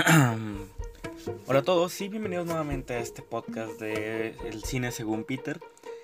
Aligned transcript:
Hola 1.46 1.58
a 1.58 1.62
todos 1.62 2.00
y 2.00 2.08
bienvenidos 2.08 2.46
nuevamente 2.46 2.94
a 2.94 3.00
este 3.00 3.22
podcast 3.22 3.78
de 3.80 4.34
El 4.46 4.62
cine 4.64 4.92
según 4.92 5.24
Peter. 5.24 5.60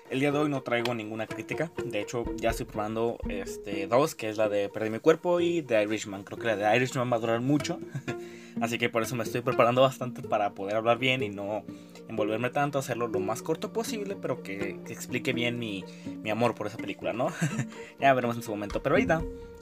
El 0.09 0.19
día 0.19 0.31
de 0.31 0.37
hoy 0.37 0.49
no 0.49 0.61
traigo 0.61 0.93
ninguna 0.93 1.25
crítica, 1.25 1.71
de 1.83 2.01
hecho 2.01 2.23
ya 2.35 2.51
estoy 2.51 2.65
probando 2.65 3.17
este, 3.27 3.87
dos, 3.87 4.13
que 4.13 4.29
es 4.29 4.37
la 4.37 4.49
de 4.49 4.69
Perder 4.69 4.91
mi 4.91 4.99
cuerpo 4.99 5.39
y 5.39 5.61
de 5.61 5.81
Irishman. 5.83 6.23
Creo 6.23 6.37
que 6.37 6.47
la 6.47 6.55
de 6.55 6.75
Irishman 6.77 7.11
va 7.11 7.17
a 7.17 7.19
durar 7.19 7.41
mucho, 7.41 7.79
así 8.61 8.77
que 8.77 8.89
por 8.89 9.01
eso 9.03 9.15
me 9.15 9.23
estoy 9.23 9.41
preparando 9.41 9.81
bastante 9.81 10.21
para 10.21 10.51
poder 10.53 10.75
hablar 10.75 10.99
bien 10.99 11.23
y 11.23 11.29
no 11.29 11.63
envolverme 12.07 12.49
tanto, 12.49 12.79
hacerlo 12.79 13.07
lo 13.07 13.19
más 13.19 13.41
corto 13.41 13.73
posible, 13.73 14.15
pero 14.15 14.43
que, 14.43 14.79
explique 14.87 15.33
bien 15.33 15.59
mi, 15.59 15.83
mi 16.23 16.29
amor 16.29 16.55
por 16.55 16.67
esa 16.67 16.77
película, 16.77 17.13
¿no? 17.13 17.29
ya 17.99 18.13
veremos 18.13 18.35
en 18.37 18.43
su 18.43 18.51
momento, 18.51 18.81
pero 18.81 18.95
ahorita 18.95 19.21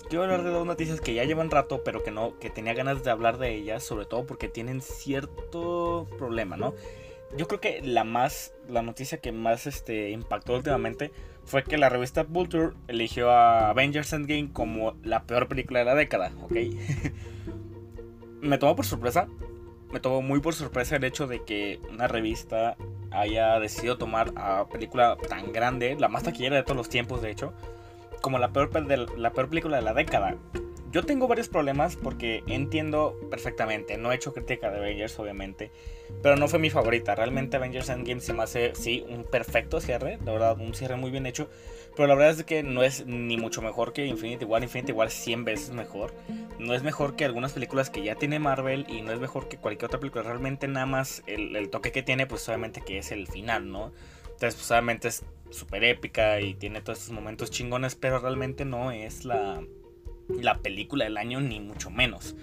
quiero 0.09 0.23
hablar 0.23 0.43
de 0.43 0.51
dos 0.51 0.65
noticias 0.65 1.01
que 1.01 1.13
ya 1.13 1.23
llevan 1.23 1.51
rato, 1.51 1.83
pero 1.83 2.03
que 2.03 2.11
no, 2.11 2.37
que 2.39 2.49
tenía 2.49 2.73
ganas 2.73 3.03
de 3.03 3.11
hablar 3.11 3.37
de 3.37 3.55
ellas, 3.55 3.83
sobre 3.83 4.05
todo 4.05 4.25
porque 4.25 4.47
tienen 4.47 4.81
cierto 4.81 6.07
problema, 6.17 6.57
¿no? 6.57 6.73
Yo 7.35 7.47
creo 7.47 7.59
que 7.59 7.81
la 7.81 8.03
más, 8.03 8.53
la 8.69 8.81
noticia 8.81 9.17
que 9.17 9.31
más 9.31 9.67
este, 9.67 10.11
impactó 10.11 10.53
últimamente 10.53 11.11
fue 11.43 11.63
que 11.63 11.77
la 11.77 11.89
revista 11.89 12.23
Vulture 12.23 12.73
eligió 12.87 13.31
a 13.31 13.69
Avengers 13.69 14.13
Endgame 14.13 14.51
como 14.53 14.95
la 15.03 15.23
peor 15.23 15.47
película 15.47 15.79
de 15.79 15.85
la 15.85 15.95
década, 15.95 16.31
¿ok? 16.41 16.53
me 18.41 18.57
tomó 18.57 18.75
por 18.75 18.85
sorpresa, 18.85 19.27
me 19.91 19.99
tomó 19.99 20.21
muy 20.21 20.39
por 20.39 20.53
sorpresa 20.53 20.95
el 20.95 21.03
hecho 21.03 21.27
de 21.27 21.43
que 21.43 21.79
una 21.89 22.07
revista 22.07 22.75
haya 23.11 23.59
decidido 23.59 23.97
tomar 23.97 24.31
a 24.35 24.67
película 24.67 25.17
tan 25.29 25.51
grande, 25.51 25.95
la 25.99 26.07
más 26.07 26.23
taquillera 26.23 26.57
de 26.57 26.63
todos 26.63 26.77
los 26.77 26.89
tiempos, 26.89 27.21
de 27.21 27.31
hecho, 27.31 27.53
como 28.21 28.39
la 28.39 28.51
peor, 28.51 28.69
la 29.17 29.31
peor 29.31 29.49
película 29.49 29.77
de 29.77 29.83
la 29.83 29.93
década. 29.93 30.35
Yo 30.95 31.03
tengo 31.03 31.27
varios 31.27 31.49
problemas 31.49 31.97
porque 31.97 32.41
entiendo 32.47 33.19
perfectamente. 33.29 33.97
No 33.97 34.13
he 34.13 34.15
hecho 34.15 34.33
crítica 34.33 34.71
de 34.71 34.77
Avengers, 34.77 35.19
obviamente. 35.19 35.69
Pero 36.23 36.37
no 36.37 36.47
fue 36.47 36.57
mi 36.57 36.69
favorita. 36.69 37.13
Realmente 37.15 37.57
Avengers 37.57 37.89
Endgame 37.89 38.21
se 38.21 38.31
me 38.31 38.43
hace, 38.43 38.73
sí, 38.75 39.05
un 39.09 39.25
perfecto 39.25 39.81
cierre. 39.81 40.19
La 40.23 40.31
verdad, 40.31 40.57
un 40.57 40.73
cierre 40.73 40.95
muy 40.95 41.11
bien 41.11 41.25
hecho. 41.25 41.49
Pero 41.97 42.07
la 42.07 42.15
verdad 42.15 42.39
es 42.39 42.45
que 42.45 42.63
no 42.63 42.81
es 42.81 43.05
ni 43.07 43.35
mucho 43.35 43.61
mejor 43.61 43.91
que 43.91 44.05
Infinity 44.05 44.45
War. 44.45 44.63
Infinity 44.63 44.93
War 44.93 45.11
100 45.11 45.43
veces 45.43 45.71
mejor. 45.71 46.13
No 46.59 46.73
es 46.73 46.81
mejor 46.81 47.17
que 47.17 47.25
algunas 47.25 47.51
películas 47.51 47.89
que 47.89 48.01
ya 48.01 48.15
tiene 48.15 48.39
Marvel. 48.39 48.85
Y 48.87 49.01
no 49.01 49.11
es 49.11 49.19
mejor 49.19 49.49
que 49.49 49.57
cualquier 49.57 49.87
otra 49.87 49.99
película. 49.99 50.23
Realmente 50.23 50.69
nada 50.69 50.85
más 50.85 51.23
el, 51.27 51.57
el 51.57 51.69
toque 51.69 51.91
que 51.91 52.03
tiene, 52.03 52.25
pues 52.25 52.47
obviamente 52.47 52.79
que 52.79 52.99
es 52.99 53.11
el 53.11 53.27
final, 53.27 53.69
¿no? 53.69 53.91
Entonces, 54.27 54.55
pues 54.55 54.71
obviamente 54.71 55.09
es 55.09 55.25
súper 55.49 55.83
épica 55.83 56.39
y 56.39 56.53
tiene 56.53 56.79
todos 56.79 56.99
estos 56.99 57.13
momentos 57.13 57.51
chingones, 57.51 57.95
pero 57.95 58.19
realmente 58.19 58.63
no 58.63 58.91
es 58.91 59.25
la, 59.25 59.61
la 60.29 60.59
película 60.59 61.05
del 61.05 61.17
año, 61.17 61.41
ni 61.41 61.59
mucho 61.59 61.89
menos. 61.89 62.35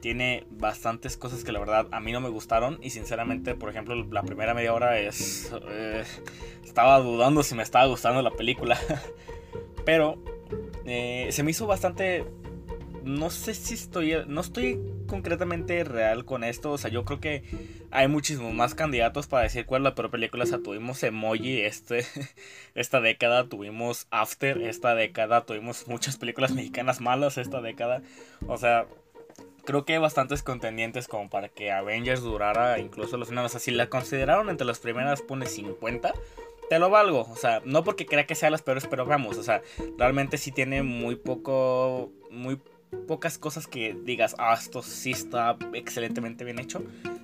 Tiene 0.00 0.46
bastantes 0.50 1.16
cosas 1.16 1.44
que 1.44 1.52
la 1.52 1.58
verdad 1.58 1.86
a 1.90 2.00
mí 2.00 2.10
no 2.10 2.20
me 2.20 2.30
gustaron 2.30 2.78
y 2.82 2.90
sinceramente, 2.90 3.54
por 3.54 3.68
ejemplo, 3.68 3.94
la 3.94 4.22
primera 4.22 4.54
media 4.54 4.72
hora 4.72 4.98
es... 4.98 5.52
Eh, 5.68 6.04
estaba 6.64 7.00
dudando 7.00 7.42
si 7.42 7.54
me 7.54 7.62
estaba 7.62 7.86
gustando 7.86 8.22
la 8.22 8.30
película, 8.30 8.78
pero 9.84 10.16
eh, 10.84 11.28
se 11.30 11.42
me 11.42 11.50
hizo 11.50 11.66
bastante 11.66 12.24
no 13.04 13.30
sé 13.30 13.54
si 13.54 13.74
estoy, 13.74 14.14
no 14.26 14.40
estoy 14.40 14.80
concretamente 15.06 15.82
real 15.84 16.24
con 16.24 16.44
esto, 16.44 16.72
o 16.72 16.78
sea, 16.78 16.90
yo 16.90 17.04
creo 17.04 17.20
que 17.20 17.42
hay 17.90 18.08
muchísimos 18.08 18.54
más 18.54 18.74
candidatos 18.74 19.26
para 19.26 19.44
decir 19.44 19.66
cuál 19.66 19.82
es 19.82 19.84
la 19.84 19.94
peor 19.94 20.10
película, 20.10 20.44
o 20.44 20.46
sea, 20.46 20.58
tuvimos 20.58 21.02
Emoji 21.02 21.60
este, 21.60 22.04
esta 22.74 23.00
década, 23.00 23.48
tuvimos 23.48 24.06
After 24.10 24.60
esta 24.62 24.94
década, 24.94 25.44
tuvimos 25.44 25.88
muchas 25.88 26.16
películas 26.16 26.52
mexicanas 26.52 27.00
malas 27.00 27.38
esta 27.38 27.60
década, 27.60 28.02
o 28.46 28.56
sea, 28.56 28.86
creo 29.64 29.84
que 29.84 29.94
hay 29.94 29.98
bastantes 29.98 30.42
contendientes 30.42 31.08
como 31.08 31.28
para 31.28 31.48
que 31.48 31.70
Avengers 31.70 32.22
durara 32.22 32.78
incluso 32.78 33.16
los 33.16 33.28
finales, 33.28 33.50
o 33.50 33.52
sea, 33.52 33.60
si 33.60 33.70
la 33.70 33.88
consideraron 33.88 34.50
entre 34.50 34.66
las 34.66 34.78
primeras 34.78 35.22
pone 35.22 35.46
50, 35.46 36.12
te 36.70 36.78
lo 36.78 36.88
valgo. 36.88 37.26
O 37.30 37.36
sea, 37.36 37.60
no 37.64 37.84
porque 37.84 38.06
crea 38.06 38.26
que 38.26 38.36
sea 38.36 38.48
las 38.48 38.62
peores, 38.62 38.86
pero 38.88 39.04
vamos, 39.04 39.36
o 39.36 39.42
sea, 39.42 39.60
realmente 39.98 40.38
sí 40.38 40.52
tiene 40.52 40.82
muy 40.82 41.16
poco, 41.16 42.12
muy 42.30 42.60
pocas 43.06 43.38
cosas 43.38 43.66
que 43.66 43.96
digas, 44.04 44.34
ah, 44.38 44.54
esto 44.58 44.82
sí 44.82 45.12
está 45.12 45.56
excelentemente 45.72 46.44
bien 46.44 46.58
hecho. 46.58 46.82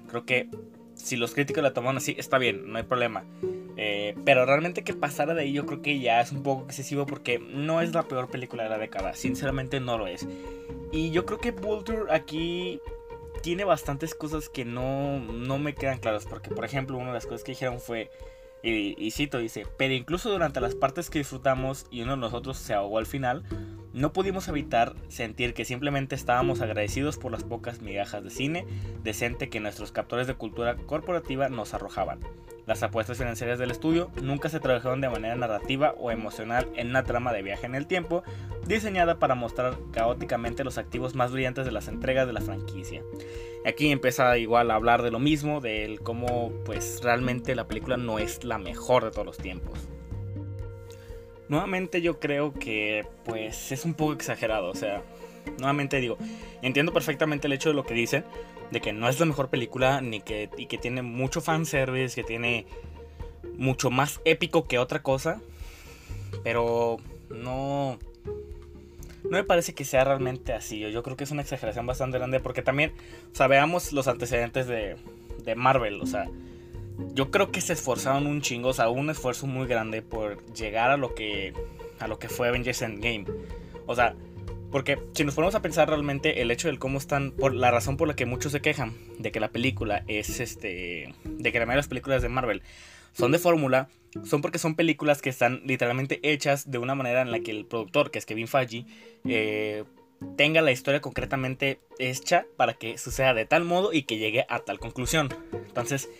Creo 0.08 0.24
que 0.24 0.48
si 0.94 1.16
los 1.16 1.34
críticos 1.34 1.62
la 1.62 1.72
toman 1.72 1.96
así, 1.96 2.14
está 2.18 2.38
bien, 2.38 2.70
no 2.70 2.78
hay 2.78 2.84
problema. 2.84 3.24
Eh, 3.76 4.16
pero 4.24 4.46
realmente 4.46 4.84
que 4.84 4.94
pasara 4.94 5.34
de 5.34 5.42
ahí 5.42 5.52
yo 5.52 5.66
creo 5.66 5.82
que 5.82 6.00
ya 6.00 6.20
es 6.22 6.32
un 6.32 6.42
poco 6.42 6.64
excesivo 6.64 7.04
porque 7.04 7.38
no 7.38 7.82
es 7.82 7.92
la 7.92 8.04
peor 8.04 8.30
película 8.30 8.62
de 8.62 8.70
la 8.70 8.78
década, 8.78 9.14
sinceramente 9.14 9.80
no 9.80 9.98
lo 9.98 10.06
es. 10.06 10.26
Y 10.92 11.10
yo 11.10 11.26
creo 11.26 11.38
que 11.38 11.50
Vulture 11.50 12.10
aquí 12.10 12.80
tiene 13.42 13.64
bastantes 13.64 14.14
cosas 14.14 14.48
que 14.48 14.64
no, 14.64 15.20
no 15.20 15.58
me 15.58 15.74
quedan 15.74 15.98
claras, 15.98 16.24
porque 16.24 16.50
por 16.50 16.64
ejemplo 16.64 16.96
una 16.96 17.08
de 17.08 17.14
las 17.14 17.26
cosas 17.26 17.44
que 17.44 17.52
dijeron 17.52 17.80
fue, 17.80 18.10
y, 18.62 18.96
y 18.98 19.10
cito, 19.10 19.38
dice, 19.38 19.66
pero 19.76 19.92
incluso 19.92 20.30
durante 20.30 20.60
las 20.60 20.74
partes 20.74 21.10
que 21.10 21.18
disfrutamos 21.18 21.86
y 21.90 22.00
uno 22.00 22.12
de 22.12 22.18
nosotros 22.18 22.56
se 22.56 22.72
ahogó 22.72 22.98
al 22.98 23.06
final, 23.06 23.44
no 23.96 24.12
pudimos 24.12 24.46
evitar 24.46 24.94
sentir 25.08 25.54
que 25.54 25.64
simplemente 25.64 26.14
estábamos 26.14 26.60
agradecidos 26.60 27.16
por 27.16 27.32
las 27.32 27.44
pocas 27.44 27.80
migajas 27.80 28.22
de 28.22 28.28
cine 28.28 28.66
decente 29.02 29.48
que 29.48 29.58
nuestros 29.58 29.90
captores 29.90 30.26
de 30.26 30.34
cultura 30.34 30.76
corporativa 30.76 31.48
nos 31.48 31.72
arrojaban. 31.72 32.20
Las 32.66 32.82
apuestas 32.82 33.16
financieras 33.16 33.58
del 33.58 33.70
estudio 33.70 34.10
nunca 34.20 34.50
se 34.50 34.60
trabajaron 34.60 35.00
de 35.00 35.08
manera 35.08 35.34
narrativa 35.34 35.94
o 35.96 36.10
emocional 36.10 36.68
en 36.74 36.90
una 36.90 37.04
trama 37.04 37.32
de 37.32 37.40
viaje 37.40 37.64
en 37.64 37.74
el 37.74 37.86
tiempo 37.86 38.22
diseñada 38.66 39.18
para 39.18 39.34
mostrar 39.34 39.78
caóticamente 39.92 40.62
los 40.62 40.76
activos 40.76 41.14
más 41.14 41.32
brillantes 41.32 41.64
de 41.64 41.72
las 41.72 41.88
entregas 41.88 42.26
de 42.26 42.34
la 42.34 42.42
franquicia. 42.42 43.02
Aquí 43.64 43.90
empieza 43.90 44.36
igual 44.36 44.70
a 44.70 44.74
hablar 44.74 45.00
de 45.00 45.10
lo 45.10 45.20
mismo, 45.20 45.62
de 45.62 45.98
cómo 46.02 46.52
pues 46.66 47.00
realmente 47.02 47.54
la 47.54 47.66
película 47.66 47.96
no 47.96 48.18
es 48.18 48.44
la 48.44 48.58
mejor 48.58 49.04
de 49.04 49.10
todos 49.10 49.24
los 49.24 49.38
tiempos. 49.38 49.88
Nuevamente 51.48 52.02
yo 52.02 52.18
creo 52.18 52.52
que 52.52 53.06
pues 53.24 53.72
es 53.72 53.84
un 53.84 53.94
poco 53.94 54.12
exagerado, 54.12 54.68
o 54.68 54.74
sea, 54.74 55.02
nuevamente 55.58 56.00
digo, 56.00 56.18
entiendo 56.62 56.92
perfectamente 56.92 57.46
el 57.46 57.52
hecho 57.52 57.68
de 57.68 57.74
lo 57.74 57.84
que 57.84 57.94
dicen, 57.94 58.24
de 58.70 58.80
que 58.80 58.92
no 58.92 59.08
es 59.08 59.20
la 59.20 59.26
mejor 59.26 59.48
película 59.48 60.00
ni 60.00 60.20
que 60.20 60.50
y 60.56 60.66
que 60.66 60.78
tiene 60.78 61.02
mucho 61.02 61.40
fanservice, 61.40 62.14
que 62.14 62.26
tiene 62.26 62.66
mucho 63.56 63.90
más 63.90 64.20
épico 64.24 64.66
que 64.66 64.78
otra 64.78 65.02
cosa, 65.02 65.40
pero 66.42 66.96
no 67.30 67.98
no 69.30 69.30
me 69.30 69.44
parece 69.44 69.74
que 69.74 69.84
sea 69.84 70.04
realmente 70.04 70.52
así. 70.52 70.80
Yo 70.80 71.02
creo 71.02 71.16
que 71.16 71.24
es 71.24 71.30
una 71.30 71.42
exageración 71.42 71.86
bastante 71.86 72.18
grande 72.18 72.40
porque 72.40 72.62
también, 72.62 72.92
o 73.32 73.34
sea, 73.34 73.46
veamos 73.48 73.92
los 73.92 74.08
antecedentes 74.08 74.66
de, 74.66 74.96
de 75.44 75.54
Marvel, 75.54 76.00
o 76.00 76.06
sea, 76.06 76.28
yo 77.12 77.30
creo 77.30 77.50
que 77.50 77.60
se 77.60 77.72
esforzaron 77.72 78.26
un 78.26 78.40
chingo, 78.40 78.70
o 78.70 78.72
sea, 78.72 78.88
un 78.88 79.10
esfuerzo 79.10 79.46
muy 79.46 79.66
grande 79.66 80.02
por 80.02 80.44
llegar 80.54 80.90
a 80.90 80.96
lo 80.96 81.14
que 81.14 81.52
a 81.98 82.08
lo 82.08 82.18
que 82.18 82.28
fue 82.28 82.48
Avengers 82.48 82.82
Endgame. 82.82 83.24
O 83.86 83.94
sea, 83.94 84.14
porque 84.70 84.98
si 85.12 85.24
nos 85.24 85.34
ponemos 85.34 85.54
a 85.54 85.62
pensar 85.62 85.88
realmente 85.88 86.42
el 86.42 86.50
hecho 86.50 86.68
del 86.68 86.78
cómo 86.78 86.98
están, 86.98 87.32
por 87.32 87.54
la 87.54 87.70
razón 87.70 87.96
por 87.96 88.08
la 88.08 88.16
que 88.16 88.26
muchos 88.26 88.52
se 88.52 88.60
quejan 88.60 88.94
de 89.18 89.32
que 89.32 89.40
la 89.40 89.48
película 89.48 90.04
es 90.08 90.40
este, 90.40 91.14
de 91.24 91.52
que 91.52 91.58
la 91.58 91.66
mayoría 91.66 91.76
de 91.76 91.82
las 91.82 91.88
películas 91.88 92.22
de 92.22 92.28
Marvel 92.28 92.62
son 93.12 93.32
de 93.32 93.38
fórmula, 93.38 93.88
son 94.24 94.42
porque 94.42 94.58
son 94.58 94.74
películas 94.74 95.22
que 95.22 95.30
están 95.30 95.62
literalmente 95.64 96.20
hechas 96.22 96.70
de 96.70 96.78
una 96.78 96.94
manera 96.94 97.22
en 97.22 97.30
la 97.30 97.40
que 97.40 97.50
el 97.50 97.64
productor, 97.64 98.10
que 98.10 98.18
es 98.18 98.26
Kevin 98.26 98.48
Feige, 98.48 98.84
eh, 99.24 99.84
tenga 100.36 100.60
la 100.62 100.72
historia 100.72 101.00
concretamente 101.00 101.80
hecha 101.98 102.46
para 102.56 102.74
que 102.74 102.98
suceda 102.98 103.34
de 103.34 103.46
tal 103.46 103.64
modo 103.64 103.92
y 103.92 104.02
que 104.02 104.18
llegue 104.18 104.44
a 104.48 104.58
tal 104.60 104.78
conclusión. 104.78 105.28
Entonces, 105.52 106.10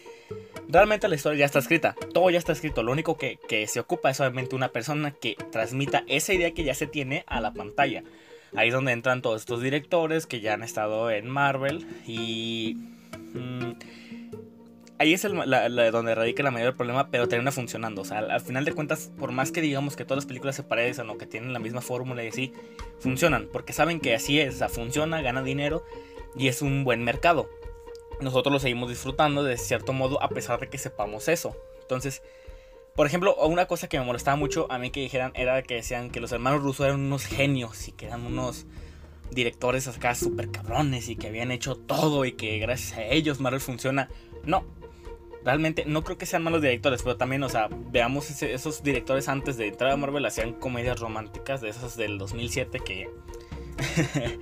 Realmente 0.68 1.06
la 1.08 1.14
historia 1.14 1.40
ya 1.40 1.46
está 1.46 1.60
escrita, 1.60 1.94
todo 2.12 2.28
ya 2.30 2.38
está 2.38 2.52
escrito, 2.52 2.82
lo 2.82 2.90
único 2.90 3.16
que, 3.16 3.38
se 3.68 3.80
ocupa 3.80 4.10
es 4.10 4.20
obviamente 4.20 4.56
una 4.56 4.72
persona 4.72 5.12
que 5.12 5.36
transmita 5.52 6.04
esa 6.08 6.34
idea 6.34 6.52
que 6.52 6.64
ya 6.64 6.74
se 6.74 6.86
tiene 6.86 7.24
a 7.28 7.40
la 7.40 7.52
pantalla. 7.52 8.02
Ahí 8.54 8.68
es 8.68 8.74
donde 8.74 8.92
entran 8.92 9.22
todos 9.22 9.42
estos 9.42 9.62
directores 9.62 10.26
que 10.26 10.40
ya 10.40 10.54
han 10.54 10.62
estado 10.62 11.10
en 11.10 11.28
Marvel 11.28 11.86
y... 12.06 12.76
Mm, 13.34 13.72
ahí 14.98 15.12
es 15.12 15.22
donde 15.22 16.14
radica 16.14 16.42
la 16.42 16.50
mayor 16.50 16.74
problema, 16.74 17.10
pero 17.10 17.28
termina 17.28 17.52
funcionando. 17.52 18.02
O 18.02 18.04
sea, 18.04 18.18
al, 18.18 18.40
final 18.40 18.64
de 18.64 18.72
cuentas, 18.72 19.10
por 19.18 19.30
más 19.30 19.52
que 19.52 19.60
digamos 19.60 19.94
que 19.94 20.04
todas 20.04 20.18
las 20.18 20.26
películas 20.26 20.56
se 20.56 20.62
parecen 20.62 21.08
o 21.10 21.18
que 21.18 21.26
tienen 21.26 21.52
la 21.52 21.58
misma 21.58 21.80
fórmula 21.80 22.24
y 22.24 22.28
así, 22.28 22.52
funcionan. 22.98 23.48
Porque 23.52 23.72
saben 23.72 24.00
que 24.00 24.14
así 24.14 24.40
es, 24.40 24.64
funciona, 24.70 25.20
gana 25.22 25.42
dinero 25.42 25.84
y 26.36 26.48
es 26.48 26.62
un 26.62 26.82
buen 26.82 27.04
mercado 27.04 27.48
nosotros 28.20 28.52
lo 28.52 28.58
seguimos 28.58 28.88
disfrutando 28.88 29.42
de 29.44 29.56
cierto 29.56 29.92
modo 29.92 30.22
a 30.22 30.28
pesar 30.28 30.60
de 30.60 30.68
que 30.68 30.78
sepamos 30.78 31.28
eso. 31.28 31.56
Entonces, 31.82 32.22
por 32.94 33.06
ejemplo, 33.06 33.36
una 33.36 33.66
cosa 33.66 33.88
que 33.88 33.98
me 33.98 34.04
molestaba 34.04 34.36
mucho 34.36 34.66
a 34.70 34.78
mí 34.78 34.90
que 34.90 35.00
dijeran 35.00 35.32
era 35.34 35.62
que 35.62 35.74
decían 35.74 36.10
que 36.10 36.20
los 36.20 36.32
hermanos 36.32 36.62
rusos 36.62 36.86
eran 36.86 37.00
unos 37.00 37.26
genios 37.26 37.88
y 37.88 37.92
que 37.92 38.06
eran 38.06 38.24
unos 38.24 38.66
directores 39.30 39.86
acá 39.88 40.14
súper 40.14 40.50
cabrones 40.50 41.08
y 41.08 41.16
que 41.16 41.26
habían 41.26 41.50
hecho 41.50 41.76
todo 41.76 42.24
y 42.24 42.32
que 42.32 42.58
gracias 42.58 42.98
a 42.98 43.04
ellos 43.04 43.38
Marvel 43.40 43.60
funciona. 43.60 44.08
No, 44.44 44.64
realmente 45.44 45.84
no 45.86 46.04
creo 46.04 46.16
que 46.16 46.26
sean 46.26 46.42
malos 46.42 46.62
directores, 46.62 47.02
pero 47.02 47.16
también, 47.16 47.42
o 47.42 47.48
sea, 47.48 47.68
veamos 47.70 48.42
esos 48.42 48.82
directores 48.82 49.28
antes 49.28 49.56
de 49.56 49.68
entrar 49.68 49.92
a 49.92 49.96
Marvel 49.96 50.24
hacían 50.24 50.54
comedias 50.54 50.98
románticas 50.98 51.60
de 51.60 51.68
esas 51.68 51.96
del 51.96 52.18
2007 52.18 52.80
que 52.80 53.10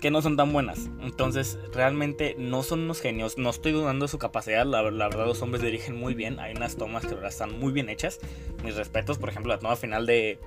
que 0.00 0.10
no 0.10 0.22
son 0.22 0.36
tan 0.36 0.52
buenas. 0.52 0.88
Entonces, 1.00 1.58
realmente 1.72 2.34
no 2.38 2.62
son 2.62 2.80
unos 2.80 3.00
genios. 3.00 3.38
No 3.38 3.50
estoy 3.50 3.72
dudando 3.72 4.06
de 4.06 4.08
su 4.08 4.18
capacidad. 4.18 4.66
La, 4.66 4.82
verdad, 4.82 5.10
los 5.26 5.42
hombres 5.42 5.62
dirigen 5.62 5.96
muy 5.96 6.14
bien. 6.14 6.40
Hay 6.40 6.54
unas 6.54 6.76
tomas 6.76 7.06
que 7.06 7.14
están 7.26 7.58
muy 7.58 7.72
bien 7.72 7.88
hechas. 7.88 8.18
Mis 8.64 8.76
respetos, 8.76 9.18
por 9.18 9.28
ejemplo, 9.28 9.52
la 9.52 9.58
toma 9.58 9.76
final 9.76 10.06
de, 10.06 10.38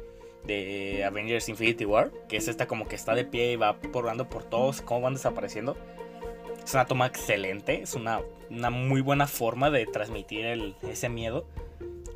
de 0.46 1.04
Avengers 1.06 1.48
Infinity 1.50 1.86
War, 1.86 2.12
que 2.28 2.38
es 2.38 2.48
esta 2.48 2.68
como 2.68 2.88
que 2.88 2.96
está 2.96 3.16
de 3.16 3.26
pie 3.26 3.54
y 3.54 3.56
va 3.56 3.78
porrando 3.80 4.30
por 4.30 4.44
todos, 4.44 4.82
cómo 4.82 5.02
van 5.02 5.14
desapareciendo. 5.14 5.78
Es 6.64 6.74
una 6.74 6.86
toma 6.86 7.06
excelente, 7.08 7.82
es 7.82 7.94
una, 7.94 8.22
una 8.50 8.70
muy 8.70 9.02
buena 9.02 9.28
forma 9.28 9.70
de 9.70 9.86
transmitir 9.86 10.46
ese 10.82 11.10
miedo. 11.10 11.46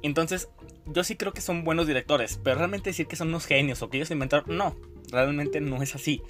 Entonces, 0.01 0.49
yo 0.85 1.03
sí 1.03 1.15
creo 1.15 1.33
que 1.33 1.41
son 1.41 1.63
buenos 1.63 1.87
directores, 1.87 2.39
pero 2.43 2.57
realmente 2.57 2.91
decir 2.91 3.07
que 3.07 3.15
son 3.15 3.29
unos 3.29 3.45
genios 3.45 3.81
o 3.81 3.89
que 3.89 3.97
ellos 3.97 4.11
inventaron, 4.11 4.55
no, 4.55 4.75
realmente 5.12 5.62
no 5.62 5.81
es 5.81 5.95
así. 5.95 6.21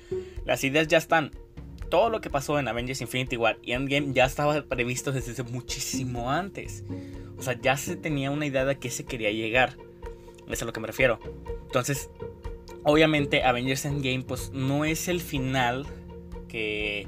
Las 0.46 0.64
ideas 0.64 0.88
ya 0.88 0.98
están. 0.98 1.32
Todo 1.90 2.10
lo 2.10 2.20
que 2.20 2.30
pasó 2.30 2.60
en 2.60 2.68
Avengers 2.68 3.00
Infinity 3.00 3.38
War 3.38 3.58
y 3.62 3.72
Endgame 3.72 4.12
ya 4.14 4.26
estaba 4.26 4.62
previsto 4.64 5.14
desde 5.14 5.42
muchísimo 5.44 6.30
antes. 6.30 6.84
O 7.38 7.42
sea, 7.42 7.58
ya 7.60 7.78
se 7.78 7.96
tenía 7.96 8.30
una 8.30 8.46
idea 8.46 8.66
de 8.66 8.74
a 8.74 8.76
qué 8.76 8.90
se 8.90 9.06
quería 9.06 9.32
llegar. 9.32 9.78
Es 10.50 10.62
a 10.62 10.66
lo 10.66 10.74
que 10.74 10.82
me 10.82 10.88
refiero. 10.88 11.20
Entonces, 11.66 12.10
obviamente 12.84 13.44
Avengers 13.44 13.86
Endgame 13.86 14.24
pues 14.24 14.52
no 14.52 14.86
es 14.86 15.08
el 15.08 15.22
final 15.22 15.86
que 16.50 17.08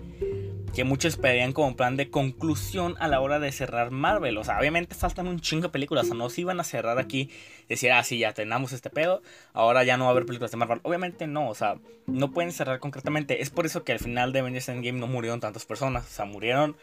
que 0.79 0.85
muchos 0.85 1.17
pedían 1.17 1.51
como 1.51 1.75
plan 1.75 1.97
de 1.97 2.09
conclusión 2.09 2.95
a 2.99 3.09
la 3.09 3.19
hora 3.19 3.37
de 3.37 3.51
cerrar 3.51 3.91
Marvel. 3.91 4.37
O 4.37 4.45
sea, 4.45 4.57
obviamente 4.57 4.95
faltan 4.95 5.27
un 5.27 5.41
chingo 5.41 5.63
de 5.63 5.69
películas. 5.73 6.05
O 6.05 6.07
sea, 6.07 6.15
no 6.15 6.29
se 6.29 6.39
iban 6.39 6.57
a 6.61 6.63
cerrar 6.63 6.99
aquí 6.99 7.29
decir, 7.67 7.91
ah, 7.91 8.01
sí, 8.01 8.17
ya 8.17 8.33
tenemos 8.33 8.71
este 8.71 8.89
pedo. 8.89 9.21
Ahora 9.51 9.83
ya 9.83 9.97
no 9.97 10.05
va 10.05 10.11
a 10.11 10.13
haber 10.13 10.25
películas 10.25 10.51
de 10.51 10.55
Marvel. 10.55 10.79
Obviamente 10.83 11.27
no, 11.27 11.49
o 11.49 11.53
sea, 11.53 11.75
no 12.07 12.31
pueden 12.31 12.53
cerrar 12.53 12.79
concretamente. 12.79 13.41
Es 13.41 13.49
por 13.49 13.65
eso 13.65 13.83
que 13.83 13.91
al 13.91 13.99
final 13.99 14.31
de 14.31 14.39
Avengers 14.39 14.69
Endgame 14.69 14.97
no 14.97 15.07
murieron 15.07 15.41
tantas 15.41 15.65
personas. 15.65 16.05
O 16.05 16.11
sea, 16.11 16.23
murieron 16.23 16.77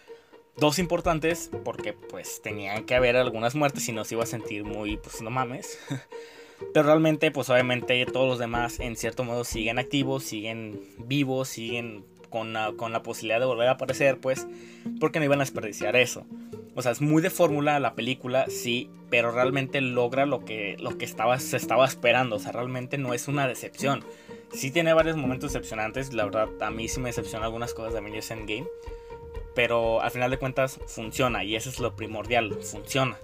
dos 0.58 0.78
importantes 0.78 1.50
porque 1.64 1.94
pues 1.94 2.42
tenían 2.42 2.84
que 2.84 2.96
haber 2.96 3.16
algunas 3.16 3.54
muertes 3.54 3.88
y 3.88 3.92
no 3.92 4.04
se 4.04 4.16
iba 4.16 4.24
a 4.24 4.26
sentir 4.26 4.64
muy, 4.64 4.98
pues 4.98 5.22
no 5.22 5.30
mames. 5.30 5.78
Pero 6.74 6.84
realmente, 6.84 7.30
pues 7.30 7.48
obviamente 7.48 8.04
todos 8.04 8.28
los 8.28 8.38
demás 8.38 8.78
en 8.78 8.94
cierto 8.96 9.24
modo 9.24 9.44
siguen 9.44 9.78
activos, 9.78 10.24
siguen 10.24 10.82
vivos, 10.98 11.48
siguen 11.48 12.04
con 12.30 12.52
la, 12.52 13.02
posibilidad 13.02 13.40
de 13.40 13.46
volver 13.46 13.68
a 13.68 13.72
aparecer, 13.72 14.18
pues, 14.18 14.46
porque 15.00 15.18
no 15.18 15.24
iban 15.24 15.40
a 15.40 15.44
desperdiciar 15.44 15.96
eso. 15.96 16.24
O 16.74 16.82
sea, 16.82 16.92
es 16.92 17.00
muy 17.00 17.22
de 17.22 17.30
fórmula 17.30 17.80
la 17.80 17.94
película, 17.94 18.46
sí, 18.48 18.90
pero 19.08 19.30
realmente 19.30 19.80
logra 19.80 20.26
lo 20.26 20.44
que, 20.44 20.76
lo 20.78 20.98
que 20.98 21.04
estaba, 21.04 21.38
se 21.38 21.56
estaba 21.56 21.86
esperando. 21.86 22.36
O 22.36 22.38
sea, 22.38 22.52
realmente 22.52 22.98
no 22.98 23.14
es 23.14 23.28
una 23.28 23.48
decepción. 23.48 24.04
Sí 24.52 24.70
tiene 24.70 24.92
varios 24.92 25.16
momentos 25.16 25.52
decepcionantes, 25.52 26.12
la 26.12 26.24
verdad, 26.24 26.48
a 26.60 26.70
mí 26.70 26.88
sí 26.88 27.00
me 27.00 27.08
decepcionan 27.08 27.44
algunas 27.44 27.72
cosas 27.72 27.92
de 27.92 28.00
Avengers 28.00 28.30
Endgame. 28.30 28.66
Pero 29.54 30.02
al 30.02 30.10
final 30.10 30.30
de 30.30 30.38
cuentas 30.38 30.78
funciona 30.86 31.44
y 31.44 31.56
eso 31.56 31.70
es 31.70 31.80
lo 31.80 31.96
primordial, 31.96 32.52
funciona. 32.62 33.18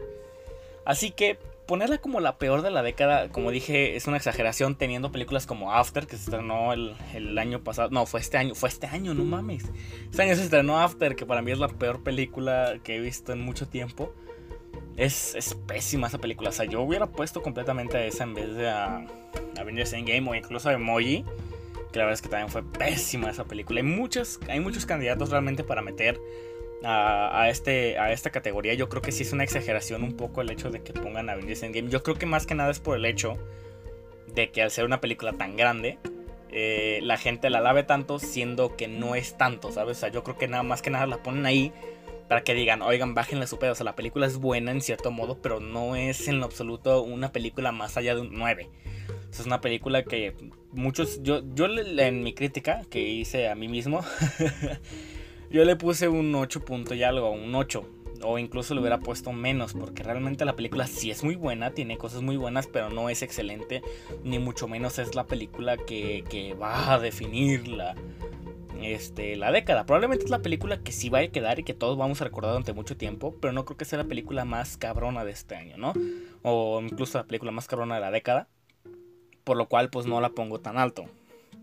Así 0.84 1.10
que 1.10 1.36
ponerla 1.66 1.98
como 1.98 2.20
la 2.20 2.38
peor 2.38 2.62
de 2.62 2.70
la 2.70 2.82
década, 2.82 3.28
como 3.28 3.50
dije, 3.50 3.96
es 3.96 4.06
una 4.06 4.16
exageración 4.16 4.76
teniendo 4.76 5.12
películas 5.12 5.46
como 5.46 5.72
After, 5.72 6.06
que 6.06 6.16
se 6.16 6.24
estrenó 6.24 6.72
el, 6.72 7.38
año 7.38 7.62
pasado. 7.62 7.90
No, 7.90 8.06
fue 8.06 8.20
este 8.20 8.36
año, 8.36 8.54
fue 8.54 8.68
este 8.68 8.86
año, 8.86 9.14
no 9.14 9.24
mames. 9.24 9.64
Este 10.10 10.22
año 10.22 10.34
se 10.34 10.44
estrenó 10.44 10.80
After, 10.80 11.16
que 11.16 11.26
para 11.26 11.42
mí 11.42 11.50
es 11.50 11.58
la 11.58 11.68
peor 11.68 12.02
película 12.02 12.78
que 12.82 12.96
he 12.96 13.00
visto 13.00 13.32
en 13.32 13.40
mucho 13.40 13.68
tiempo. 13.68 14.12
Es, 14.96 15.34
es 15.34 15.54
pésima 15.54 16.08
esa 16.08 16.18
película. 16.18 16.50
O 16.50 16.52
sea, 16.52 16.66
yo 16.66 16.82
hubiera 16.82 17.06
puesto 17.06 17.42
completamente 17.42 17.96
a 17.96 18.04
esa 18.04 18.24
en 18.24 18.34
vez 18.34 18.54
de 18.54 18.68
a 18.68 19.06
Avengers 19.58 19.92
Endgame 19.92 20.28
o 20.28 20.34
incluso 20.34 20.68
a 20.68 20.72
Emoji. 20.72 21.24
Que 21.92 21.98
la 21.98 22.06
verdad 22.06 22.14
es 22.14 22.22
que 22.22 22.28
también 22.28 22.48
fue 22.48 22.62
pésima 22.62 23.30
esa 23.30 23.44
película. 23.44 23.80
Hay 23.80 23.86
muchos, 23.86 24.40
hay 24.48 24.60
muchos 24.60 24.86
candidatos 24.86 25.30
realmente 25.30 25.62
para 25.62 25.82
meter 25.82 26.18
a, 26.84 27.48
este, 27.48 27.98
a 27.98 28.12
esta 28.12 28.30
categoría. 28.30 28.74
Yo 28.74 28.88
creo 28.88 29.02
que 29.02 29.12
sí 29.12 29.22
es 29.22 29.32
una 29.32 29.44
exageración 29.44 30.02
un 30.02 30.16
poco 30.16 30.40
el 30.40 30.50
hecho 30.50 30.70
de 30.70 30.82
que 30.82 30.92
pongan 30.92 31.30
Avengers 31.30 31.62
Endgame. 31.62 31.88
Yo 31.88 32.02
creo 32.02 32.16
que 32.16 32.26
más 32.26 32.46
que 32.46 32.54
nada 32.54 32.70
es 32.70 32.80
por 32.80 32.96
el 32.96 33.04
hecho 33.04 33.38
de 34.34 34.50
que 34.50 34.62
al 34.62 34.70
ser 34.70 34.84
una 34.84 35.00
película 35.00 35.32
tan 35.32 35.56
grande, 35.56 35.98
eh, 36.50 37.00
la 37.02 37.16
gente 37.16 37.50
la 37.50 37.60
lave 37.60 37.82
tanto 37.82 38.18
siendo 38.18 38.76
que 38.76 38.88
no 38.88 39.14
es 39.14 39.36
tanto, 39.38 39.72
¿sabes? 39.72 39.96
O 39.98 40.00
sea, 40.00 40.08
yo 40.10 40.22
creo 40.22 40.36
que 40.36 40.48
nada 40.48 40.62
más 40.62 40.82
que 40.82 40.90
nada 40.90 41.06
la 41.06 41.22
ponen 41.22 41.46
ahí 41.46 41.72
para 42.28 42.44
que 42.44 42.54
digan, 42.54 42.82
oigan, 42.82 43.14
bájenle 43.14 43.46
su 43.46 43.58
pedo. 43.58 43.72
O 43.72 43.74
sea, 43.74 43.84
la 43.84 43.96
película 43.96 44.26
es 44.26 44.38
buena 44.38 44.70
en 44.70 44.80
cierto 44.80 45.10
modo, 45.10 45.38
pero 45.40 45.60
no 45.60 45.96
es 45.96 46.28
en 46.28 46.40
lo 46.40 46.46
absoluto 46.46 47.02
una 47.02 47.32
película 47.32 47.72
más 47.72 47.96
allá 47.96 48.14
de 48.14 48.22
un 48.22 48.30
9. 48.32 48.70
es 49.30 49.46
una 49.46 49.60
película 49.60 50.02
que 50.02 50.34
muchos, 50.72 51.22
yo, 51.22 51.42
yo 51.54 51.66
en 51.66 52.22
mi 52.22 52.34
crítica 52.34 52.82
que 52.90 53.00
hice 53.00 53.48
a 53.48 53.54
mí 53.54 53.68
mismo, 53.68 54.04
Yo 55.52 55.66
le 55.66 55.76
puse 55.76 56.08
un 56.08 56.34
8 56.34 56.64
punto 56.64 56.94
y 56.94 57.02
algo, 57.02 57.30
un 57.30 57.54
8. 57.54 57.84
O 58.22 58.38
incluso 58.38 58.72
le 58.72 58.80
hubiera 58.80 59.00
puesto 59.00 59.32
menos, 59.32 59.74
porque 59.74 60.02
realmente 60.02 60.46
la 60.46 60.56
película 60.56 60.86
sí 60.86 61.10
es 61.10 61.22
muy 61.22 61.34
buena, 61.36 61.72
tiene 61.72 61.98
cosas 61.98 62.22
muy 62.22 62.38
buenas, 62.38 62.66
pero 62.68 62.88
no 62.88 63.10
es 63.10 63.20
excelente, 63.20 63.82
ni 64.24 64.38
mucho 64.38 64.66
menos 64.66 64.98
es 64.98 65.14
la 65.14 65.26
película 65.26 65.76
que, 65.76 66.56
va 66.60 66.94
a 66.94 66.98
definir 66.98 67.68
la, 67.68 67.94
este, 68.80 69.36
la 69.36 69.52
década. 69.52 69.84
Probablemente 69.84 70.24
es 70.24 70.30
la 70.30 70.40
película 70.40 70.78
que 70.78 70.90
sí 70.90 71.10
va 71.10 71.18
a 71.18 71.28
quedar 71.28 71.58
y 71.58 71.64
que 71.64 71.74
todos 71.74 71.98
vamos 71.98 72.22
a 72.22 72.24
recordar 72.24 72.52
durante 72.52 72.72
mucho 72.72 72.96
tiempo, 72.96 73.36
pero 73.38 73.52
no 73.52 73.66
creo 73.66 73.76
que 73.76 73.84
sea 73.84 73.98
la 73.98 74.08
película 74.08 74.46
más 74.46 74.78
cabrona 74.78 75.22
de 75.26 75.32
este 75.32 75.54
año, 75.54 75.76
¿no? 75.76 75.92
O 76.40 76.80
incluso 76.80 77.18
la 77.18 77.24
película 77.24 77.52
más 77.52 77.66
cabrona 77.66 77.96
de 77.96 78.00
la 78.00 78.10
década, 78.10 78.48
por 79.44 79.58
lo 79.58 79.68
cual 79.68 79.90
pues 79.90 80.06
no 80.06 80.18
la 80.22 80.30
pongo 80.30 80.60
tan 80.60 80.78
alto 80.78 81.04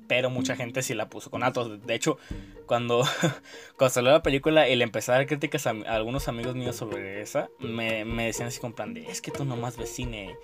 pero 0.09 0.31
mucha 0.31 0.55
gente 0.55 0.81
sí 0.81 0.95
la 0.95 1.07
puso 1.07 1.29
con 1.29 1.43
altos. 1.43 1.85
De 1.85 1.93
hecho, 1.93 2.17
cuando, 2.65 3.03
cuando 3.77 3.93
salió 3.93 4.11
la 4.11 4.23
película 4.23 4.67
y 4.67 4.75
le 4.75 4.83
empecé 4.83 5.11
a 5.11 5.15
dar 5.15 5.27
críticas 5.27 5.67
a, 5.67 5.69
algunos 5.69 6.27
amigos 6.27 6.55
míos 6.55 6.75
sobre 6.75 7.21
esa, 7.21 7.49
me, 7.59 8.03
decían 8.25 8.47
así 8.47 8.59
con 8.59 8.73
plan 8.73 8.95
de, 8.95 9.07
es 9.07 9.21
que 9.21 9.29
tú 9.29 9.45
nomás 9.45 9.77
ves 9.77 9.91
cine 9.91 10.35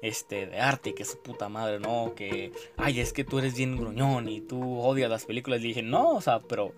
este, 0.00 0.46
de 0.46 0.58
arte, 0.58 0.94
que 0.94 1.02
es 1.02 1.16
puta 1.16 1.50
madre, 1.50 1.80
¿no? 1.80 2.14
Que, 2.16 2.50
ay, 2.78 3.00
es 3.00 3.12
que 3.12 3.22
tú 3.22 3.38
eres 3.38 3.54
bien 3.54 3.76
gruñón 3.76 4.26
y 4.30 4.40
tú 4.40 4.80
odias 4.80 5.10
las 5.10 5.26
películas. 5.26 5.60
Y 5.60 5.68
dije, 5.68 5.82
no, 5.82 6.14
o 6.14 6.22
sea, 6.22 6.40
pero... 6.40 6.72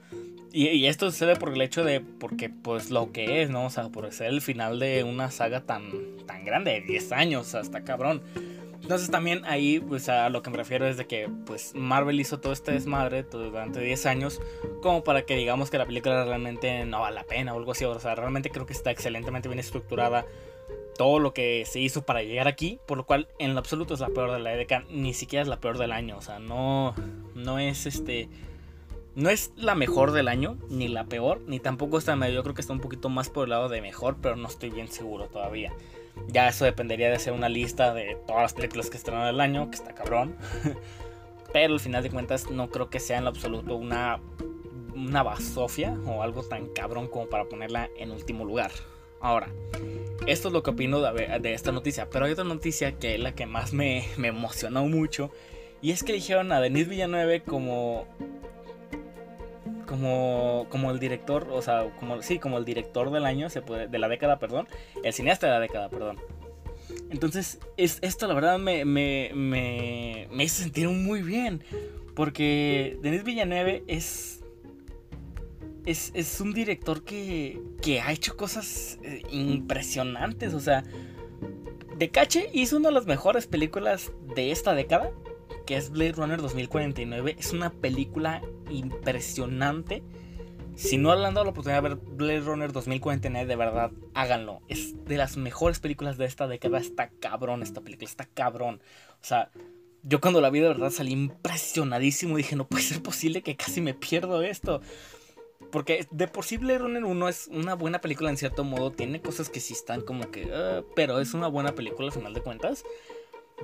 Y, 0.53 0.67
y, 0.69 0.87
esto 0.87 1.11
sucede 1.13 1.37
por 1.37 1.51
el 1.51 1.63
hecho 1.63 1.85
de, 1.85 2.01
porque 2.01 2.51
pues 2.51 2.91
lo 2.91 3.13
que 3.13 3.41
es, 3.43 3.51
¿no? 3.51 3.67
O 3.67 3.71
sea, 3.71 3.89
por 3.89 4.13
ser 4.13 4.27
el 4.27 4.43
final 4.43 4.81
de 4.81 5.05
una 5.05 5.31
saga 5.31 5.61
tan, 5.61 5.91
tan 6.27 6.45
grande, 6.45 6.73
de 6.73 6.81
10 6.83 7.13
años, 7.13 7.55
hasta 7.55 7.85
cabrón. 7.85 8.21
Entonces 8.83 9.11
también 9.11 9.45
ahí, 9.45 9.79
pues 9.81 10.09
a 10.09 10.29
lo 10.29 10.43
que 10.43 10.51
me 10.51 10.57
refiero 10.57 10.87
es 10.87 10.97
de 10.97 11.07
que 11.07 11.31
pues 11.47 11.73
Marvel 11.75 12.21
hizo 12.21 12.41
todo 12.41 12.53
este 12.53 12.73
desmadre 12.73 13.23
durante 13.23 13.81
10 13.81 14.07
años 14.07 14.41
como 14.83 15.05
para 15.05 15.23
que 15.23 15.37
digamos 15.37 15.71
que 15.71 15.79
la 15.79 15.87
película 15.87 16.25
realmente 16.25 16.85
no 16.85 17.01
vale 17.01 17.15
la 17.15 17.25
pena 17.25 17.55
o 17.55 17.59
algo 17.59 17.73
así. 17.73 17.85
O 17.85 17.99
sea, 18.01 18.17
realmente 18.17 18.51
creo 18.51 18.67
que 18.67 18.73
está 18.73 18.91
excelentemente 18.91 19.49
bien 19.49 19.61
estructurada 19.61 20.27
todo 20.97 21.19
lo 21.19 21.33
que 21.33 21.65
se 21.67 21.81
hizo 21.81 22.03
para 22.03 22.23
llegar 22.23 22.49
aquí, 22.49 22.79
por 22.87 22.99
lo 22.99 23.07
cual 23.07 23.29
en 23.39 23.55
lo 23.55 23.61
absoluto 23.61 23.95
es 23.95 24.01
la 24.01 24.09
peor 24.09 24.33
de 24.33 24.39
la 24.41 24.51
década, 24.51 24.85
ni 24.91 25.15
siquiera 25.15 25.43
es 25.43 25.49
la 25.49 25.61
peor 25.61 25.79
del 25.79 25.93
año, 25.93 26.19
o 26.19 26.21
sea, 26.21 26.39
no, 26.39 26.95
no 27.35 27.59
es 27.59 27.87
este, 27.87 28.29
no 29.15 29.31
es 29.31 29.53
la 29.57 29.75
mejor 29.75 30.13
del 30.13 30.29
año, 30.29 30.59
ni 30.69 30.89
la 30.89 31.05
peor, 31.05 31.41
ni 31.47 31.61
tampoco 31.61 31.99
está 31.99 32.15
medio, 32.17 32.35
yo 32.35 32.43
creo 32.43 32.55
que 32.55 32.61
está 32.61 32.73
un 32.73 32.81
poquito 32.81 33.09
más 33.09 33.31
por 33.31 33.45
el 33.45 33.51
lado 33.51 33.69
de 33.69 33.81
mejor, 33.81 34.17
pero 34.21 34.37
no 34.37 34.49
estoy 34.49 34.71
bien 34.71 34.89
seguro 34.89 35.27
todavía. 35.27 35.73
Ya 36.29 36.49
eso 36.49 36.65
dependería 36.65 37.09
de 37.09 37.17
hacer 37.17 37.33
una 37.33 37.49
lista 37.49 37.93
de 37.95 38.17
todas 38.27 38.43
las 38.43 38.55
películas 38.55 38.91
que 38.91 38.97
estrenan 38.97 39.29
el 39.29 39.41
año, 39.41 39.71
que 39.71 39.77
está 39.77 39.95
cabrón. 39.95 40.37
Pero 41.53 41.75
al 41.75 41.81
final 41.81 42.03
de 42.03 42.11
cuentas 42.11 42.51
no 42.51 42.71
creo 42.71 42.89
que 42.89 43.01
sea 43.01 43.19
en 43.19 43.25
lo 43.25 43.31
absoluto 43.31 43.77
una, 43.77 44.21
una 44.95 45.23
basofia 45.23 45.97
o 46.07 46.23
algo 46.23 46.43
tan 46.43 46.69
cabrón 46.69 47.09
como 47.09 47.27
para 47.27 47.45
ponerla 47.45 47.91
en 47.97 48.11
último 48.11 48.45
lugar. 48.45 48.71
Ahora, 49.21 49.49
esto 50.27 50.49
es 50.49 50.55
lo 50.55 50.63
que 50.63 50.71
opino 50.71 51.01
de, 51.01 51.55
esta 51.55 51.71
noticia, 51.71 52.09
pero 52.11 52.25
hay 52.25 52.33
otra 52.33 52.45
noticia 52.45 52.99
que 52.99 53.15
es 53.15 53.21
la 53.21 53.35
que 53.35 53.47
más 53.47 53.73
me, 53.73 54.05
me 54.17 54.29
emocionó 54.29 54.87
mucho. 54.87 55.31
Y 55.81 55.91
es 55.91 56.03
que 56.03 56.13
eligieron 56.13 56.53
a 56.53 56.61
Denis 56.61 56.89
Villanueve 56.89 57.43
como 57.43 58.07
como, 59.93 60.67
como 60.71 60.91
el 60.91 60.99
director, 60.99 61.49
o 61.53 61.61
sea, 61.61 61.85
como, 62.01 62.23
sí, 62.23 62.39
como 62.39 62.57
el 62.57 62.65
director 62.65 63.11
del 63.11 63.27
año, 63.27 63.49
de 63.51 63.99
la 63.99 64.09
década, 64.09 64.39
perdón, 64.39 64.67
el 65.05 65.13
cineasta 65.13 65.49
de 65.49 65.53
la 65.53 65.61
década, 65.61 65.91
perdón. 65.91 66.17
Entonces, 67.11 67.59
es, 67.77 67.99
esto 68.01 68.27
la 68.27 68.33
verdad 68.33 68.59
me, 68.59 68.87
me, 68.87 69.33
me, 69.35 70.29
me 70.33 70.45
hizo 70.45 70.63
sentir 70.63 70.89
muy 70.89 71.21
bien, 71.21 71.63
porque 72.15 72.99
Denis 73.03 73.23
Villanueve 73.23 73.85
es, 73.87 74.43
es, 75.85 76.11
es 76.15 76.41
un 76.41 76.55
director 76.55 77.05
que, 77.05 77.61
que 77.83 78.01
ha 78.01 78.13
hecho 78.13 78.35
cosas 78.35 78.99
eh, 79.03 79.21
impresionantes, 79.31 80.55
o 80.55 80.61
sea, 80.61 80.85
de 81.99 82.09
Cache 82.09 82.49
hizo 82.55 82.79
una 82.79 82.89
de 82.89 82.95
las 82.95 83.05
mejores 83.05 83.47
películas 83.47 84.11
de 84.35 84.53
esta 84.53 84.75
década 84.75 85.13
que 85.65 85.77
es 85.77 85.91
Blade 85.91 86.13
Runner 86.13 86.41
2049. 86.41 87.37
Es 87.39 87.53
una 87.53 87.71
película 87.71 88.43
impresionante. 88.71 90.03
Si 90.75 90.97
no 90.97 91.13
han 91.13 91.35
dado 91.35 91.45
la 91.45 91.51
oportunidad 91.51 91.83
de 91.83 91.89
ver 91.91 91.99
Blade 91.99 92.41
Runner 92.41 92.73
2049, 92.73 93.47
de 93.47 93.57
verdad, 93.57 93.91
háganlo. 94.15 94.61
Es 94.69 95.05
de 95.05 95.17
las 95.17 95.37
mejores 95.37 95.81
películas 95.81 96.17
de 96.17 96.25
esta 96.25 96.49
década. 96.49 96.79
Está 96.79 97.09
cabrón 97.09 97.63
esta 97.63 97.83
película, 97.83 98.09
está 98.09 98.25
cabrón. 98.27 98.81
O 99.21 99.25
sea, 99.25 99.51
yo 100.03 100.21
cuando 100.21 100.41
la 100.41 100.51
vi 100.51 100.61
de 100.61 100.69
verdad 100.69 100.91
salí 100.91 101.13
impresionadísimo. 101.13 102.37
Dije, 102.37 102.57
no 102.57 102.67
puede 102.67 102.85
ser 102.85 103.03
posible 103.03 103.43
que 103.43 103.57
casi 103.57 103.81
me 103.81 103.95
pierdo 103.95 104.43
esto. 104.43 104.81
Porque 105.71 106.07
de 106.11 106.27
por 106.27 106.45
sí 106.45 106.57
Blade 106.57 106.79
Runner 106.79 107.05
1 107.05 107.29
es 107.29 107.49
una 107.49 107.75
buena 107.75 108.01
película 108.01 108.31
en 108.31 108.37
cierto 108.37 108.65
modo. 108.65 108.93
Tiene 108.93 109.21
cosas 109.21 109.49
que 109.49 109.61
sí 109.61 109.75
están 109.75 110.01
como 110.01 110.31
que... 110.31 110.51
Ah", 110.53 110.83
pero 110.97 111.21
es 111.21 111.35
una 111.35 111.49
buena 111.49 111.75
película 111.75 112.09
al 112.09 112.13
final 112.13 112.35
de 112.35 112.43
cuentas. 112.43 112.85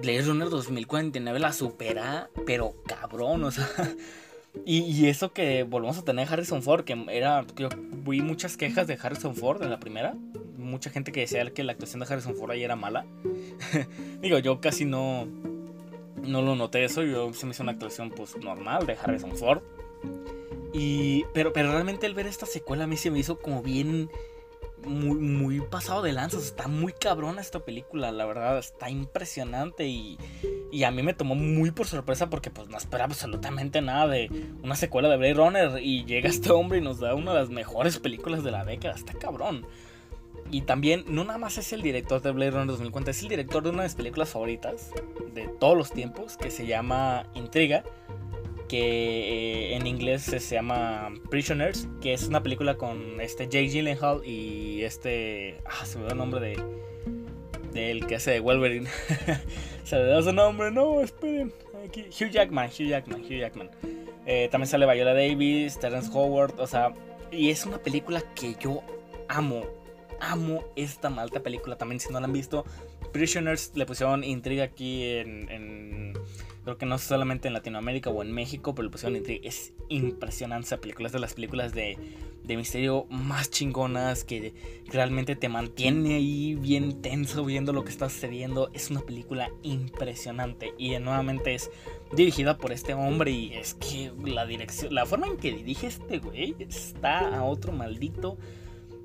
Blade 0.03 0.23
Runner 0.23 0.49
2049 0.49 1.39
la 1.39 1.53
supera, 1.53 2.31
pero 2.47 2.75
cabrón, 2.87 3.45
o 3.45 3.51
sea... 3.51 3.69
Y, 4.65 5.07
eso 5.07 5.33
que 5.33 5.63
volvemos 5.63 5.99
a 5.99 6.05
tener 6.05 6.27
Harrison 6.27 6.63
Ford, 6.63 6.83
que 6.83 6.97
era... 7.11 7.47
Yo 7.55 7.69
vi 7.77 8.23
muchas 8.23 8.57
quejas 8.57 8.89
de 8.89 8.99
Harrison 9.01 9.37
Ford 9.37 9.63
en 9.63 9.71
la 9.71 9.79
primera. 9.79 10.17
Mucha 10.57 10.91
gente 10.91 11.13
que 11.13 11.21
decía 11.21 11.49
que 11.53 11.63
la 11.63 11.73
actuación 11.73 12.01
de 12.01 12.07
Harrison 12.07 12.35
Ford 12.35 12.51
ahí 12.51 12.65
era 12.65 12.75
mala. 12.75 13.07
Digo, 14.21 14.39
yo 14.39 14.61
casi 14.61 14.85
no 14.85 15.29
no 16.23 16.43
lo 16.43 16.57
noté 16.57 16.85
eso, 16.85 17.03
yo 17.03 17.33
se 17.33 17.47
me 17.47 17.53
hizo 17.53 17.63
una 17.63 17.73
actuación 17.73 18.11
pues 18.11 18.37
normal 18.37 18.87
de 18.87 18.95
Harrison 18.95 19.37
Ford. 19.37 19.63
Y, 20.73 21.25
pero, 21.33 21.53
pero 21.53 21.73
realmente 21.73 22.07
el 22.07 22.15
ver 22.15 22.27
esta 22.27 22.47
secuela 22.47 22.85
a 22.85 22.87
mí 22.87 22.97
se 22.97 23.11
me 23.11 23.19
hizo 23.19 23.39
como 23.39 23.63
bien, 23.63 24.11
muy, 24.85 25.19
muy 25.19 25.61
pasado 25.61 26.03
de 26.03 26.13
lanzas. 26.13 26.45
Está 26.45 26.69
muy 26.69 26.93
cabrona 26.93 27.41
esta 27.41 27.61
película, 27.61 28.13
la 28.13 28.27
verdad, 28.27 28.59
está 28.59 28.91
impresionante 28.91 29.87
y, 29.87 30.19
y 30.73 30.85
a 30.85 30.91
mí 30.91 31.03
me 31.03 31.15
tomó 31.15 31.35
muy 31.35 31.71
por 31.71 31.87
sorpresa 31.87 32.31
porque 32.31 32.51
pues 32.51 32.69
no 32.69 32.77
esperaba 32.77 33.13
absolutamente 33.13 33.81
nada 33.81 34.09
de 34.09 34.31
una 34.63 34.77
secuela 34.77 35.09
de 35.09 35.17
Blade 35.17 35.35
Runner 35.35 35.83
y 35.83 36.05
llega 36.05 36.29
este 36.29 36.51
hombre 36.51 36.79
y 36.79 36.81
nos 36.81 37.01
da 37.01 37.15
una 37.15 37.33
de 37.33 37.41
las 37.41 37.51
mejores 37.51 37.99
películas 37.99 38.43
de 38.43 38.51
la 38.51 38.65
década, 38.65 38.95
está 38.95 39.15
cabrón. 39.15 39.67
Y 40.51 40.63
también, 40.63 41.05
no 41.09 41.25
nada 41.25 41.39
más 41.39 41.59
es 41.59 41.73
el 41.73 41.83
director 41.83 42.23
de 42.23 42.31
Blade 42.31 42.53
Runner 42.53 42.67
2040, 42.69 43.11
es 43.11 43.23
el 43.23 43.29
director 43.29 43.63
de 43.63 43.71
una 43.71 43.83
de 43.83 43.89
mis 43.89 43.97
películas 43.97 44.31
favoritas 44.31 44.93
de 45.35 45.47
todos 45.47 45.77
los 45.77 45.91
tiempos, 45.93 46.39
que 46.39 46.51
se 46.51 46.67
llama 46.67 47.27
Intriga, 47.35 47.85
que 48.69 49.73
eh, 49.73 49.77
en 49.77 49.87
inglés 49.87 50.23
se 50.23 50.39
llama 50.39 51.13
Prisoners, 51.31 51.89
que 52.01 52.13
es 52.13 52.29
una 52.29 52.43
película 52.43 52.77
con 52.77 53.21
este 53.21 53.45
Jake 53.45 53.69
Gyllenhaal 53.69 54.25
y 54.25 54.83
este... 54.85 55.59
Ah, 55.65 55.85
se 55.85 55.99
me 55.99 56.05
da 56.05 56.13
el 56.13 56.19
nombre 56.19 56.41
de... 56.41 56.63
Del 57.73 58.07
que 58.07 58.17
hace 58.17 58.41
Wolverine. 58.41 58.89
se 59.85 59.97
me 59.97 60.03
da 60.03 60.23
su 60.23 60.33
nombre, 60.33 60.71
no, 60.71 61.01
esperen. 61.01 61.53
Aquí. 61.87 62.07
Hugh 62.09 62.31
Jackman, 62.31 62.69
Hugh 62.69 62.89
Jackman, 62.89 63.21
Hugh 63.23 63.39
Jackman. 63.41 63.71
Eh, 64.27 64.49
también 64.51 64.69
sale 64.69 64.93
Viola 64.93 65.15
Davis, 65.15 65.79
Terrence 65.79 66.11
Howard, 66.13 66.59
o 66.61 66.67
sea... 66.67 66.93
Y 67.31 67.51
es 67.51 67.67
una 67.67 67.79
película 67.79 68.23
que 68.35 68.55
yo 68.61 68.83
amo 69.29 69.65
amo 70.21 70.65
esta 70.77 71.11
malta 71.11 71.41
película 71.41 71.77
también 71.77 72.01
si 72.01 72.13
no 72.13 72.21
la 72.21 72.27
han 72.27 72.33
visto. 72.33 72.65
Prisoners 73.13 73.73
le 73.75 73.87
pusieron 73.87 74.25
intriga 74.25 74.65
aquí 74.65 75.05
en, 75.05 76.15
creo 76.69 76.77
que 76.77 76.85
no 76.85 76.99
solamente 76.99 77.49
en 77.49 77.55
Latinoamérica 77.55 78.11
o 78.11 78.23
en 78.23 78.31
México, 78.31 78.75
pero 78.75 78.85
le 78.85 78.93
pusieron 78.93 79.17
intriga. 79.17 79.49
Es 79.49 79.73
impresionante 79.89 80.67
esa 80.67 80.77
película, 80.77 81.07
es 81.07 81.15
de 81.15 81.19
las 81.19 81.33
películas 81.33 81.73
de, 81.73 81.97
de 82.45 82.57
misterio 82.59 83.07
más 83.09 83.51
chingonas 83.51 84.23
que 84.23 84.53
realmente 84.93 85.35
te 85.35 85.49
mantiene 85.49 86.17
ahí 86.17 86.57
bien 86.57 87.01
tenso 87.01 87.43
viendo 87.47 87.73
lo 87.73 87.85
que 87.85 87.91
está 87.91 88.11
sucediendo. 88.11 88.71
Es 88.75 88.91
una 88.91 89.01
película 89.01 89.51
impresionante 89.63 90.75
y 90.77 90.91
nuevamente 90.99 91.55
es 91.55 91.71
dirigida 92.15 92.59
por 92.59 92.73
este 92.73 92.93
hombre 92.93 93.31
y 93.31 93.55
es 93.55 93.73
que 93.73 94.13
la 94.27 94.45
dirección, 94.45 94.95
la 94.95 95.07
forma 95.07 95.27
en 95.27 95.39
que 95.39 95.53
dirige 95.53 95.87
este 95.87 96.19
güey 96.19 96.55
está 96.59 97.35
a 97.35 97.45
otro 97.45 97.73
maldito 97.73 98.37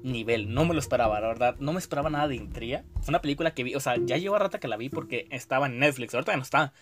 nivel. 0.03 0.53
No 0.53 0.65
me 0.65 0.73
lo 0.73 0.81
esperaba, 0.81 1.21
la 1.21 1.27
verdad. 1.27 1.55
No 1.59 1.71
me 1.71 1.79
esperaba 1.79 2.09
nada 2.09 2.27
de 2.27 2.35
intriga. 2.35 2.83
Fue 2.99 3.11
una 3.11 3.21
película 3.21 3.53
que 3.53 3.63
vi, 3.63 3.73
o 3.73 3.79
sea, 3.79 3.95
ya 4.03 4.17
lleva 4.17 4.37
rata 4.37 4.59
que 4.59 4.67
la 4.67 4.75
vi 4.75 4.89
porque 4.89 5.27
estaba 5.29 5.67
en 5.67 5.79
Netflix. 5.79 6.13
Ahorita 6.13 6.33
ya 6.33 6.37
no 6.37 6.43
está. 6.43 6.73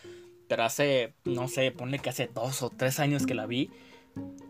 Pero 0.51 0.65
hace, 0.65 1.13
no 1.24 1.48
sé, 1.48 1.72
ponle 1.72 2.00
que 2.00 2.10
hace 2.10 2.27
dos 2.27 2.62
o 2.62 2.70
tres 2.70 3.00
años 3.00 3.25
que 3.25 3.34
la 3.34 3.46
vi. 3.46 3.70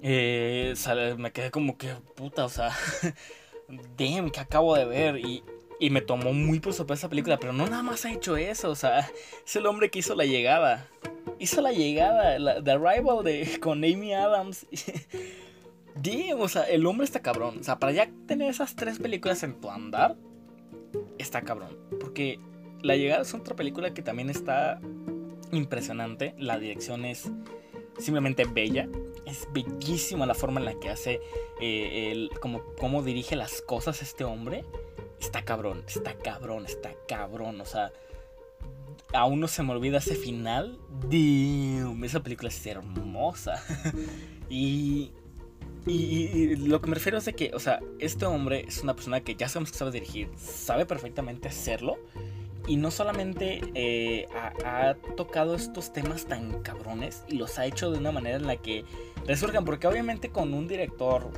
Eh, 0.01 0.74
me 1.20 1.31
quedé 1.31 1.51
como 1.51 1.77
que, 1.77 1.93
puta, 2.15 2.43
o 2.43 2.50
sea, 2.50 2.75
damn, 4.00 4.31
que 4.31 4.39
acabo 4.39 4.75
de 4.75 4.86
ver. 4.86 5.17
Y, 5.17 5.43
y 5.79 5.91
me 5.91 6.01
tomó 6.01 6.34
muy 6.34 6.60
por 6.60 6.74
sorpresa 6.74 7.05
la 7.05 7.12
película. 7.12 7.38
Pero 7.38 7.53
no 7.53 7.67
nada 7.67 7.84
más 7.84 8.03
ha 8.05 8.12
hecho 8.12 8.36
eso, 8.36 8.72
o 8.72 8.75
sea, 8.75 9.01
es 9.46 9.55
el 9.55 9.67
hombre 9.67 9.91
que 9.91 10.00
hizo 10.00 10.15
la 10.15 10.25
llegada. 10.25 10.88
Hizo 11.38 11.62
la 11.62 11.72
llegada, 11.72 12.63
The 12.63 12.72
Arrival 12.72 13.24
de, 13.24 13.60
con 13.62 13.84
Amy 13.84 14.15
Adams. 14.15 14.65
Damn, 15.93 16.41
o 16.41 16.48
sea, 16.48 16.63
el 16.63 16.84
hombre 16.88 17.05
está 17.05 17.22
cabrón. 17.22 17.60
O 17.60 17.63
sea, 17.63 17.77
para 17.77 17.91
ya 17.91 18.10
tener 18.25 18.50
esas 18.50 18.75
tres 18.75 18.98
películas 18.98 19.43
en 19.43 19.62
tu 19.62 19.70
andar, 19.70 20.15
está 21.20 21.43
cabrón. 21.43 21.77
Porque 22.00 22.39
La 22.81 22.96
Llegada 22.96 23.22
es 23.22 23.36
otra 23.36 23.55
película 23.55 23.93
que 23.93 24.01
también 24.01 24.31
está 24.31 24.81
impresionante. 25.51 26.34
La 26.38 26.58
dirección 26.60 27.05
es 27.05 27.29
simplemente 27.98 28.46
bella. 28.46 28.88
Es 29.25 29.48
bellísima 29.53 30.25
la 30.25 30.34
forma 30.34 30.60
en 30.60 30.65
la 30.65 30.79
que 30.79 30.89
hace, 30.89 31.22
eh, 31.60 32.29
como, 32.41 32.63
cómo 32.79 33.03
dirige 33.03 33.36
las 33.36 33.62
cosas 33.62 34.01
este 34.01 34.24
hombre. 34.24 34.65
Está 35.20 35.43
cabrón, 35.43 35.84
está 35.88 36.15
cabrón, 36.15 36.65
está 36.65 36.93
cabrón. 37.08 37.62
O 37.62 37.65
sea, 37.65 37.91
aún 39.13 39.39
no 39.39 39.48
se 39.48 39.63
me 39.63 39.72
olvida 39.72 40.00
ese 40.00 40.15
final. 40.15 40.79
Damn, 41.03 42.03
esa 42.03 42.22
película 42.22 42.50
es 42.50 42.65
hermosa. 42.65 43.63
y 44.50 45.12
y, 45.86 46.55
lo 46.58 46.79
que 46.79 46.88
me 46.88 46.96
refiero 46.96 47.17
es 47.17 47.25
de 47.25 47.34
que, 47.34 47.51
o 47.53 47.60
sea, 47.60 47.79
este 48.00 48.25
hombre 48.25 48.65
es 48.67 48.84
una 48.84 48.96
persona 48.96 49.22
que 49.22 49.36
ya 49.36 49.50
sabemos 49.50 49.72
que 49.72 49.77
sabe 49.77 49.91
dirigir, 49.91 50.29
sabe 50.38 50.86
perfectamente 50.86 51.48
hacerlo. 51.48 51.98
Y 52.68 52.75
no 52.77 52.91
solamente 52.91 53.62
eh, 53.74 54.27
ha, 54.34 54.96
tocado 55.18 55.56
estos 55.56 55.91
temas 55.94 56.25
tan 56.25 56.62
cabrones 56.62 57.24
y 57.27 57.36
los 57.36 57.58
ha 57.58 57.65
hecho 57.65 57.91
de 57.91 57.98
una 57.98 58.12
manera 58.12 58.38
en 58.38 58.48
la 58.48 58.58
que 58.58 58.86
resurjan, 59.25 59.65
porque 59.65 59.88
obviamente 59.88 60.30
con 60.30 60.53
un 60.53 60.68
director 60.68 61.32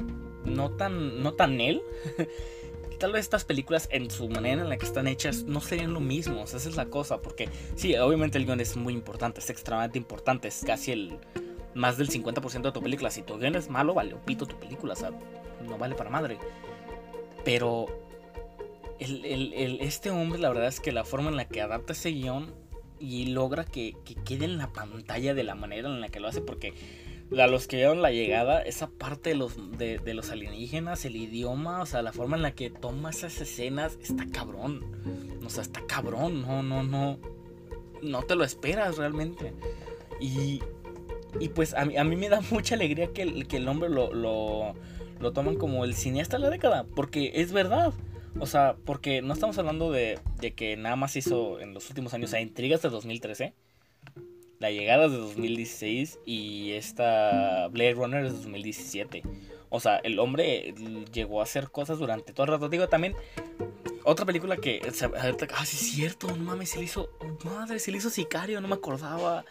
no 0.43 0.71
tan, 0.71 1.23
no 1.23 1.33
tan 1.33 1.61
él, 1.61 1.81
tal 2.99 3.13
vez 3.13 3.21
estas 3.21 3.45
películas 3.45 3.87
en 3.91 4.11
su 4.11 4.27
manera 4.29 4.61
en 4.61 4.69
la 4.69 4.77
que 4.77 4.85
están 4.85 5.07
hechas 5.07 5.43
no 5.43 5.61
serían 5.61 5.93
lo 5.93 6.01
mismo, 6.01 6.43
esa 6.43 6.57
es 6.57 6.75
la 6.75 6.85
cosa, 6.87 7.21
porque 7.21 7.49
sí, 7.75 7.95
obviamente 7.95 8.37
el 8.37 8.45
guion 8.45 8.59
es 8.59 8.75
muy 8.75 8.93
importante, 8.93 9.39
es 9.39 9.49
extremadamente 9.49 9.97
importante, 9.97 10.49
es 10.49 10.63
casi 10.65 10.91
el 10.91 11.19
más 11.75 11.97
del 11.97 12.09
50% 12.09 12.61
de 12.61 12.71
tu 12.71 12.81
película. 12.81 13.11
Si 13.11 13.21
tu 13.23 13.37
guion 13.37 13.55
es 13.55 13.69
malo, 13.69 13.93
vale, 13.93 14.15
pito 14.25 14.45
tu 14.45 14.55
película, 14.57 14.93
o 14.93 14.95
sea, 14.95 15.11
no 15.63 15.77
vale 15.77 15.95
para 15.95 16.09
madre. 16.09 16.37
Pero 17.43 17.87
este 18.99 20.11
hombre, 20.11 20.39
la 20.39 20.49
verdad 20.49 20.67
es 20.67 20.79
que 20.79 20.91
la 20.91 21.03
forma 21.03 21.29
en 21.29 21.37
la 21.37 21.45
que 21.45 21.61
adapta 21.61 21.93
ese 21.93 22.11
guion 22.11 22.53
y 22.99 23.27
logra 23.27 23.65
que, 23.65 23.95
quede 24.25 24.45
en 24.45 24.57
la 24.57 24.71
pantalla 24.71 25.33
de 25.33 25.43
la 25.43 25.55
manera 25.55 25.89
en 25.89 25.99
la 25.99 26.09
que 26.09 26.19
lo 26.19 26.27
hace, 26.27 26.41
porque 26.41 26.73
a 27.37 27.47
los 27.47 27.67
que 27.67 27.77
vieron 27.77 28.01
la 28.01 28.11
llegada, 28.11 28.61
esa 28.61 28.87
parte 28.87 29.31
de 29.31 29.35
los, 29.35 29.55
de, 29.77 30.13
los 30.13 30.29
alienígenas, 30.29 31.03
el 31.05 31.15
idioma, 31.15 31.81
o 31.81 31.85
sea, 31.85 32.01
la 32.01 32.13
forma 32.13 32.37
en 32.37 32.43
la 32.43 32.51
que 32.55 32.69
toma 32.69 33.09
esas 33.09 33.41
escenas, 33.41 33.97
está 34.01 34.25
cabrón. 34.31 34.85
O 35.45 35.49
sea, 35.49 35.63
está 35.63 35.85
cabrón, 35.85 36.41
no, 36.43 36.63
no, 36.63 36.83
no. 36.83 37.19
No 38.01 38.23
te 38.23 38.35
lo 38.35 38.43
esperas 38.43 38.97
realmente. 38.97 39.53
Y 40.19 40.61
pues 41.49 41.73
a 41.73 41.85
mí, 41.85 42.15
me 42.15 42.29
da 42.29 42.41
mucha 42.51 42.75
alegría 42.75 43.11
que 43.11 43.23
el, 43.23 43.47
que 43.47 43.57
el 43.57 43.67
hombre 43.67 43.89
lo, 43.89 44.13
lo, 44.13 44.75
lo 45.19 45.33
toman 45.33 45.55
como 45.55 45.83
el 45.85 45.95
cineasta 45.95 46.37
de 46.37 46.43
la 46.43 46.49
década, 46.49 46.85
porque 46.95 47.31
es 47.35 47.51
verdad. 47.51 47.93
O 48.39 48.45
sea, 48.45 48.75
porque 48.85 49.21
no 49.21 49.33
estamos 49.33 49.57
hablando 49.57 49.91
de, 49.91 50.19
de 50.39 50.53
que 50.53 50.75
nada 50.75 50.95
más 50.95 51.15
hizo 51.15 51.59
en 51.59 51.73
los 51.73 51.89
últimos 51.89 52.13
años, 52.13 52.29
o 52.29 52.31
sea, 52.31 52.41
Intrigas 52.41 52.81
de 52.81 52.89
2013, 52.89 53.53
La 54.59 54.71
Llegada 54.71 55.07
de 55.07 55.17
2016 55.17 56.19
y 56.25 56.71
esta 56.71 57.67
Blade 57.69 57.93
Runner 57.93 58.23
de 58.23 58.29
2017. 58.29 59.23
O 59.75 59.79
sea, 59.79 59.97
el 59.97 60.19
hombre 60.19 60.73
llegó 61.11 61.39
a 61.39 61.43
hacer 61.43 61.71
cosas 61.71 61.97
durante 61.97 62.31
todo 62.31 62.45
el 62.45 62.51
rato. 62.51 62.69
Digo, 62.69 62.87
también 62.89 63.15
otra 64.03 64.25
película 64.25 64.57
que. 64.57 64.81
Ah, 64.85 65.65
sí, 65.65 65.77
es 65.77 65.91
cierto, 65.93 66.27
no 66.27 66.43
mames, 66.43 66.69
se 66.69 66.77
le 66.77 66.85
hizo. 66.85 67.09
Madre, 67.43 67.79
se 67.79 67.91
le 67.91 67.97
hizo 67.97 68.09
Sicario, 68.09 68.61
no 68.61 68.67
me 68.67 68.75
acordaba. 68.75 69.45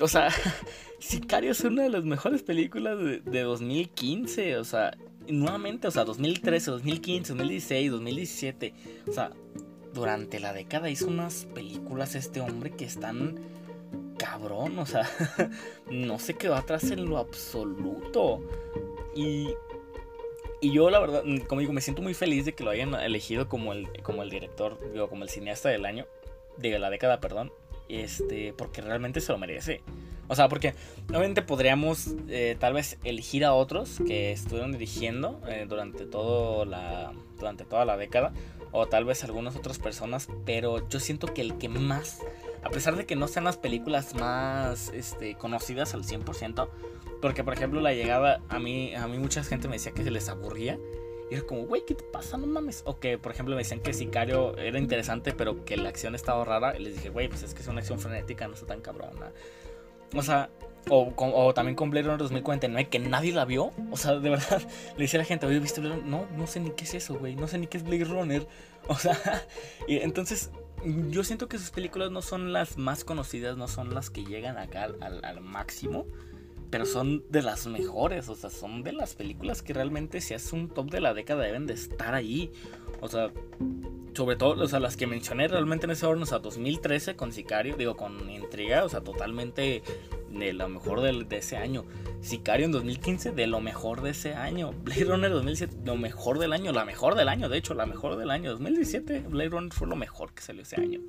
O 0.00 0.08
sea, 0.08 0.28
Sicario 0.98 1.52
es 1.52 1.60
una 1.60 1.84
de 1.84 1.88
las 1.88 2.04
mejores 2.04 2.42
películas 2.42 2.98
de, 2.98 3.40
2015. 3.40 4.58
O 4.58 4.64
sea, 4.64 4.96
nuevamente, 5.28 5.88
o 5.88 5.90
sea, 5.90 6.04
2013, 6.04 6.70
2015, 6.70 7.32
2016, 7.32 7.90
2017. 7.90 8.74
O 9.08 9.12
sea, 9.12 9.30
durante 9.92 10.40
la 10.40 10.52
década 10.52 10.90
hizo 10.90 11.06
unas 11.06 11.46
películas 11.54 12.14
este 12.14 12.40
hombre 12.40 12.70
que 12.70 12.84
están 12.84 13.38
cabrón. 14.18 14.78
O 14.78 14.86
sea, 14.86 15.08
no 15.90 16.18
se 16.18 16.34
quedó 16.34 16.54
atrás 16.54 16.90
en 16.90 17.06
lo 17.06 17.18
absoluto. 17.18 18.42
Y, 19.14 19.48
y 20.60 20.72
yo, 20.72 20.90
la 20.90 20.98
verdad, 20.98 21.24
como 21.46 21.60
digo, 21.60 21.72
me 21.72 21.80
siento 21.80 22.02
muy 22.02 22.14
feliz 22.14 22.44
de 22.44 22.54
que 22.54 22.64
lo 22.64 22.70
hayan 22.70 22.94
elegido 22.94 23.48
como 23.48 23.72
el, 23.72 23.88
como 24.02 24.22
el 24.22 24.30
director, 24.30 24.78
digo, 24.92 25.08
como 25.08 25.24
el 25.24 25.30
cineasta 25.30 25.68
del 25.68 25.84
año, 25.84 26.06
de 26.56 26.78
la 26.78 26.90
década, 26.90 27.20
perdón. 27.20 27.52
Este, 27.88 28.54
porque 28.54 28.80
realmente 28.80 29.20
se 29.20 29.32
lo 29.32 29.38
merece. 29.38 29.82
O 30.28 30.34
sea, 30.34 30.48
porque 30.48 30.74
obviamente 31.10 31.42
podríamos 31.42 32.14
eh, 32.28 32.56
tal 32.58 32.74
vez 32.74 32.98
elegir 33.04 33.44
a 33.44 33.54
otros 33.54 33.98
que 34.06 34.32
estuvieron 34.32 34.72
dirigiendo 34.72 35.40
eh, 35.48 35.66
durante, 35.68 36.06
todo 36.06 36.64
la, 36.64 37.12
durante 37.38 37.64
toda 37.64 37.84
la 37.84 37.96
década. 37.96 38.32
O 38.72 38.86
tal 38.86 39.04
vez 39.04 39.22
algunas 39.22 39.54
otras 39.54 39.78
personas. 39.78 40.28
Pero 40.44 40.88
yo 40.88 40.98
siento 41.00 41.32
que 41.32 41.42
el 41.42 41.58
que 41.58 41.68
más 41.68 42.20
a 42.64 42.70
pesar 42.70 42.96
de 42.96 43.04
que 43.04 43.14
no 43.14 43.28
sean 43.28 43.44
las 43.44 43.58
películas 43.58 44.14
más 44.14 44.88
este, 44.94 45.34
conocidas 45.34 45.94
al 45.94 46.02
100%, 46.02 46.68
porque 47.20 47.44
por 47.44 47.52
ejemplo 47.52 47.80
la 47.80 47.92
llegada, 47.92 48.40
a 48.48 48.58
mí, 48.58 48.94
a 48.94 49.06
mí 49.06 49.18
mucha 49.18 49.44
gente 49.44 49.68
me 49.68 49.74
decía 49.74 49.92
que 49.92 50.02
se 50.02 50.10
les 50.10 50.28
aburría. 50.28 50.78
Y 51.30 51.34
era 51.34 51.46
como, 51.46 51.64
güey, 51.64 51.84
¿qué 51.86 51.94
te 51.94 52.04
pasa? 52.04 52.36
No 52.36 52.46
mames. 52.46 52.82
O 52.84 52.98
que, 52.98 53.16
por 53.16 53.32
ejemplo, 53.32 53.54
me 53.54 53.62
decían 53.62 53.80
que 53.80 53.94
Sicario 53.94 54.56
era 54.58 54.78
interesante, 54.78 55.32
pero 55.32 55.64
que 55.64 55.78
la 55.78 55.88
acción 55.88 56.14
estaba 56.14 56.44
rara. 56.44 56.76
Y 56.78 56.82
les 56.82 56.96
dije, 56.96 57.08
güey, 57.08 57.28
pues 57.28 57.42
es 57.42 57.54
que 57.54 57.62
es 57.62 57.68
una 57.68 57.80
acción 57.80 57.98
frenética, 57.98 58.46
no 58.46 58.52
está 58.52 58.66
tan 58.66 58.82
cabrona. 58.82 59.32
O 60.14 60.22
sea, 60.22 60.50
o, 60.90 61.54
también 61.54 61.76
con 61.76 61.90
Blade 61.90 62.04
Runner 62.04 62.18
2049, 62.18 62.88
que 62.88 62.98
nadie 62.98 63.32
la 63.32 63.44
vio. 63.44 63.72
O 63.90 63.96
sea, 63.96 64.14
de 64.14 64.30
verdad, 64.30 64.62
le 64.96 65.04
decía 65.04 65.18
a 65.18 65.22
la 65.22 65.26
gente, 65.26 65.46
oye, 65.46 65.58
¿viste 65.58 65.80
Blade 65.80 65.96
Runner? 65.96 66.10
No, 66.10 66.26
no 66.36 66.46
sé 66.46 66.60
ni 66.60 66.70
qué 66.70 66.84
es 66.84 66.94
eso, 66.94 67.18
güey. 67.18 67.36
No 67.36 67.48
sé 67.48 67.58
ni 67.58 67.66
qué 67.66 67.78
es 67.78 67.84
Blade 67.84 68.04
Runner. 68.04 68.46
O 68.86 68.96
sea, 68.96 69.16
y 69.88 69.96
entonces 69.96 70.50
yo 71.08 71.24
siento 71.24 71.48
que 71.48 71.58
sus 71.58 71.70
películas 71.70 72.10
no 72.10 72.20
son 72.20 72.52
las 72.52 72.76
más 72.76 73.02
conocidas, 73.02 73.56
no 73.56 73.66
son 73.66 73.94
las 73.94 74.10
que 74.10 74.26
llegan 74.26 74.58
acá 74.58 74.90
al, 75.00 75.24
al 75.24 75.40
máximo 75.40 76.04
pero 76.74 76.86
son 76.86 77.24
de 77.30 77.40
las 77.40 77.68
mejores, 77.68 78.28
o 78.28 78.34
sea, 78.34 78.50
son 78.50 78.82
de 78.82 78.92
las 78.92 79.14
películas 79.14 79.62
que 79.62 79.72
realmente 79.72 80.20
si 80.20 80.34
es 80.34 80.52
un 80.52 80.68
top 80.68 80.90
de 80.90 81.00
la 81.00 81.14
década 81.14 81.44
deben 81.44 81.66
de 81.66 81.74
estar 81.74 82.14
ahí. 82.14 82.50
O 83.00 83.06
sea, 83.06 83.30
sobre 84.14 84.36
todo, 84.36 84.62
o 84.62 84.68
sea, 84.68 84.80
las 84.80 84.96
que 84.96 85.06
mencioné 85.06 85.48
realmente 85.48 85.86
en 85.86 85.92
ese 85.92 86.06
orden, 86.06 86.22
o 86.22 86.26
sea, 86.26 86.38
2013 86.38 87.16
con 87.16 87.32
Sicario, 87.32 87.76
digo, 87.76 87.96
con 87.96 88.30
Intriga, 88.30 88.84
o 88.84 88.88
sea, 88.88 89.00
totalmente 89.00 89.82
de 90.30 90.52
lo 90.52 90.68
mejor 90.68 91.00
de, 91.00 91.24
de 91.24 91.36
ese 91.36 91.56
año. 91.56 91.84
Sicario 92.20 92.66
en 92.66 92.72
2015, 92.72 93.32
de 93.32 93.46
lo 93.46 93.60
mejor 93.60 94.02
de 94.02 94.10
ese 94.10 94.34
año. 94.34 94.72
Blade 94.72 95.04
Runner 95.04 95.30
2007, 95.30 95.76
lo 95.84 95.96
mejor 95.96 96.38
del 96.38 96.52
año, 96.52 96.72
la 96.72 96.84
mejor 96.84 97.14
del 97.14 97.28
año, 97.28 97.48
de 97.48 97.58
hecho, 97.58 97.74
la 97.74 97.86
mejor 97.86 98.16
del 98.16 98.30
año. 98.30 98.50
2017, 98.52 99.24
Blade 99.28 99.50
Runner 99.50 99.72
fue 99.72 99.88
lo 99.88 99.96
mejor 99.96 100.32
que 100.32 100.42
salió 100.42 100.62
ese 100.62 100.76
año. 100.76 101.00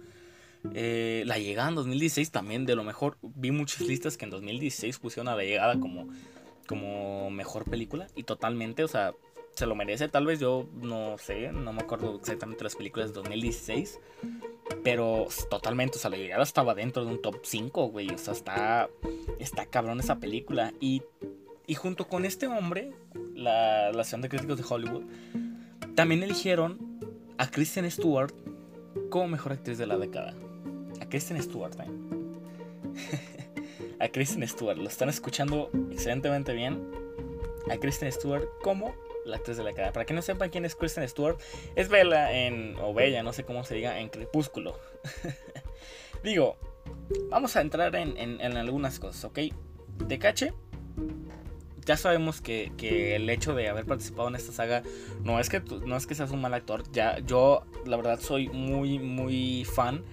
Eh, 0.74 1.24
la 1.26 1.38
llegada 1.38 1.70
en 1.70 1.76
2016 1.76 2.32
también 2.32 2.66
de 2.66 2.76
lo 2.76 2.84
mejor. 2.84 3.18
Vi 3.22 3.52
muchas 3.52 3.82
listas 3.82 4.18
que 4.18 4.26
en 4.26 4.32
2016 4.32 4.98
pusieron 5.00 5.28
a 5.28 5.36
la 5.36 5.44
llegada 5.44 5.80
como, 5.80 6.08
como 6.68 7.30
mejor 7.30 7.66
película. 7.66 8.08
Y 8.16 8.24
totalmente, 8.24 8.84
o 8.84 8.88
sea, 8.88 9.14
se 9.56 9.66
lo 9.66 9.76
merece. 9.76 10.08
Tal 10.10 10.26
vez 10.26 10.40
yo 10.40 10.68
no 10.82 11.18
sé, 11.18 11.52
no 11.52 11.74
me 11.74 11.82
acuerdo 11.82 12.16
exactamente 12.16 12.64
las 12.64 12.76
películas 12.76 13.10
de 13.10 13.16
2016. 13.16 14.00
Pero 14.84 15.28
totalmente, 15.50 15.98
o 15.98 16.02
sea, 16.02 16.10
la 16.10 16.18
llegada 16.18 16.44
estaba 16.44 16.76
dentro 16.76 17.06
de 17.06 17.12
un 17.12 17.22
top 17.22 17.40
5, 17.44 17.88
güey. 17.88 18.10
O 18.10 18.18
sea, 18.18 18.34
está, 18.34 18.90
está 19.40 19.66
cabrón 19.66 20.00
esa 20.00 20.20
película. 20.20 20.74
Y, 20.80 21.04
y 21.68 21.76
junto 21.76 22.08
con 22.08 22.26
este 22.26 22.48
hombre, 22.48 22.92
la, 23.34 23.88
Asociación 23.90 24.22
de 24.22 24.30
Críticos 24.30 24.58
de 24.58 24.66
Hollywood, 24.68 25.04
también 25.96 26.24
eligieron 26.24 27.00
a 27.38 27.50
Kristen 27.50 27.90
Stewart 27.90 28.34
como 29.10 29.28
mejor 29.28 29.54
actriz 29.54 29.78
de 29.78 29.88
la 29.88 29.98
década 29.98 30.34
a 31.02 31.06
Kristen 31.08 31.42
Stewart. 31.42 31.76
¿eh? 31.80 31.88
a 34.00 34.08
Kristen 34.10 34.48
Stewart. 34.48 34.78
Lo 34.78 34.88
están 34.88 35.10
escuchando 35.10 35.70
excelentemente 35.92 36.54
bien. 36.54 36.92
A 37.70 37.78
Kristen 37.78 38.12
Stewart 38.12 38.48
como 38.62 38.94
la 39.26 39.38
actriz 39.38 39.58
de 39.58 39.64
la 39.64 39.74
cara. 39.74 39.92
Para 39.92 40.06
que 40.06 40.14
no 40.14 40.22
sepan 40.22 40.50
quién 40.50 40.66
es 40.66 40.76
Kristen 40.76 41.08
Stewart, 41.08 41.38
es 41.76 41.90
Bella 41.90 42.32
en. 42.32 42.78
o 42.80 42.94
Bella, 42.94 43.24
no 43.24 43.34
sé 43.34 43.44
cómo 43.44 43.64
se 43.64 43.76
diga, 43.76 44.00
en 44.00 44.10
Crepúsculo. 44.10 44.80
Digo, 46.24 46.58
vamos 47.30 47.56
a 47.56 47.62
entrar 47.62 47.96
en, 47.96 48.18
en, 48.18 48.58
algunas 48.58 49.00
cosas, 49.00 49.26
¿ok? 49.26 49.40
De 50.08 50.18
cache, 50.18 50.54
ya 51.86 51.98
sabemos 51.98 52.42
que, 52.42 52.72
que, 52.78 53.16
el 53.16 53.30
hecho 53.30 53.54
de 53.54 53.70
haber 53.70 53.86
participado 53.86 54.28
en 54.30 54.36
esta 54.36 54.52
saga 54.52 54.82
no 55.24 55.40
es 55.40 55.50
que 55.50 55.62
no 55.86 55.96
es 55.98 56.08
que 56.08 56.16
seas 56.16 56.32
un 56.32 56.42
mal 56.42 56.54
actor. 56.54 56.84
Ya 56.92 57.20
yo 57.20 57.66
la 57.86 57.98
verdad 57.98 58.20
soy 58.20 58.50
muy 58.50 58.98
muy 58.98 59.66
fan 59.66 60.04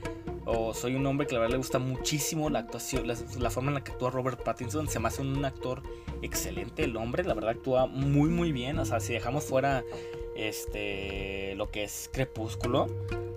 o 0.45 0.75
soy 0.75 0.95
un 0.97 1.07
hombre 1.07 1.27
que 1.27 1.35
la 1.35 1.41
verdad 1.41 1.53
le 1.53 1.59
gusta 1.59 1.79
muchísimo 1.79 2.51
la 2.51 2.61
actuación, 2.61 3.07
la, 3.07 3.51
forma 3.51 3.71
en 3.71 3.75
la 3.75 3.85
que 3.85 3.93
actúa 3.93 4.11
Robert 4.11 4.43
Pattinson. 4.43 4.89
Se 4.89 4.99
me 4.99 5.09
hace 5.09 5.23
un 5.23 5.45
actor 5.45 5.83
excelente 6.23 6.85
el 6.85 6.97
hombre, 6.97 7.25
la 7.25 7.35
verdad 7.35 7.51
actúa 7.51 7.87
muy 7.87 8.29
muy 8.29 8.53
bien. 8.53 8.79
O 8.79 8.85
sea, 8.85 9.01
si 9.01 9.13
dejamos 9.13 9.45
fuera 9.45 9.85
este 10.37 11.55
lo 11.57 11.71
que 11.71 11.85
es 11.85 12.11
Crepúsculo, 12.13 12.87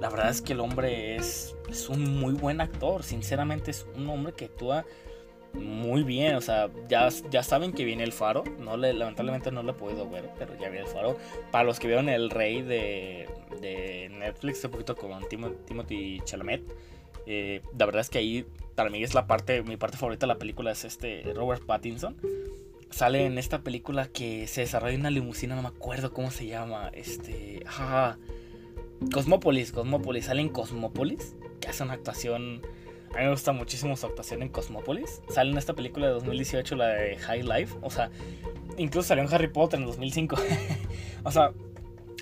la 0.01 0.09
verdad 0.09 0.29
es 0.29 0.41
que 0.41 0.53
el 0.53 0.59
hombre 0.59 1.15
es, 1.15 1.55
es 1.69 1.89
un 1.89 2.19
muy 2.19 2.33
buen 2.33 2.59
actor. 2.59 3.03
Sinceramente 3.03 3.71
es 3.71 3.85
un 3.95 4.09
hombre 4.09 4.33
que 4.33 4.45
actúa 4.45 4.85
muy 5.53 6.03
bien, 6.03 6.35
o 6.35 6.41
sea, 6.41 6.69
ya, 6.89 7.07
ya 7.29 7.43
saben 7.43 7.71
que 7.71 7.85
viene 7.85 8.03
el 8.03 8.11
faro, 8.11 8.43
no 8.59 8.77
le, 8.77 8.93
lamentablemente 8.93 9.51
no 9.51 9.63
lo 9.63 9.71
he 9.71 9.75
podido 9.75 10.09
ver, 10.09 10.29
pero 10.37 10.53
ya 10.55 10.69
viene 10.69 10.81
el 10.81 10.87
faro. 10.87 11.17
Para 11.51 11.63
los 11.63 11.79
que 11.79 11.87
vieron 11.87 12.09
El 12.09 12.29
Rey 12.29 12.61
de, 12.61 13.27
de 13.61 14.09
Netflix, 14.11 14.63
un 14.65 14.71
poquito 14.71 14.95
con 14.95 15.27
Timothy 15.29 16.19
Chalamet, 16.25 16.63
eh, 17.25 17.61
la 17.77 17.85
verdad 17.85 18.01
es 18.01 18.09
que 18.09 18.17
ahí 18.19 18.45
para 18.75 18.89
mí 18.89 19.03
es 19.03 19.13
la 19.13 19.27
parte, 19.27 19.63
mi 19.63 19.77
parte 19.77 19.97
favorita 19.97 20.25
de 20.25 20.33
la 20.33 20.39
película 20.39 20.71
es 20.71 20.85
este 20.85 21.23
Robert 21.33 21.65
Pattinson. 21.65 22.17
Sale 22.89 23.25
en 23.25 23.38
esta 23.38 23.61
película 23.61 24.07
que 24.07 24.47
se 24.47 24.61
desarrolla 24.61 24.97
una 24.97 25.09
limusina, 25.09 25.55
no 25.55 25.61
me 25.61 25.69
acuerdo 25.69 26.13
cómo 26.13 26.31
se 26.31 26.47
llama, 26.47 26.89
este, 26.93 27.63
ah, 27.67 28.17
Cosmópolis, 29.11 29.71
Cosmópolis, 29.71 30.25
sale 30.25 30.41
en 30.41 30.49
Cosmópolis, 30.49 31.35
que 31.59 31.67
hace 31.67 31.83
una 31.83 31.93
actuación, 31.93 32.61
a 33.13 33.17
mí 33.17 33.23
me 33.23 33.31
gusta 33.31 33.51
muchísimo 33.51 33.95
su 33.97 34.05
actuación 34.05 34.43
en 34.43 34.49
Cosmópolis. 34.49 35.21
Sale 35.29 35.51
en 35.51 35.57
esta 35.57 35.73
película 35.73 36.07
de 36.07 36.13
2018, 36.13 36.75
la 36.75 36.88
de 36.88 37.17
High 37.17 37.43
Life, 37.43 37.75
o 37.81 37.89
sea, 37.89 38.11
incluso 38.77 39.09
salió 39.09 39.23
en 39.23 39.33
Harry 39.33 39.47
Potter 39.47 39.79
en 39.79 39.88
2005. 39.88 40.38
o 41.23 41.31
sea, 41.31 41.51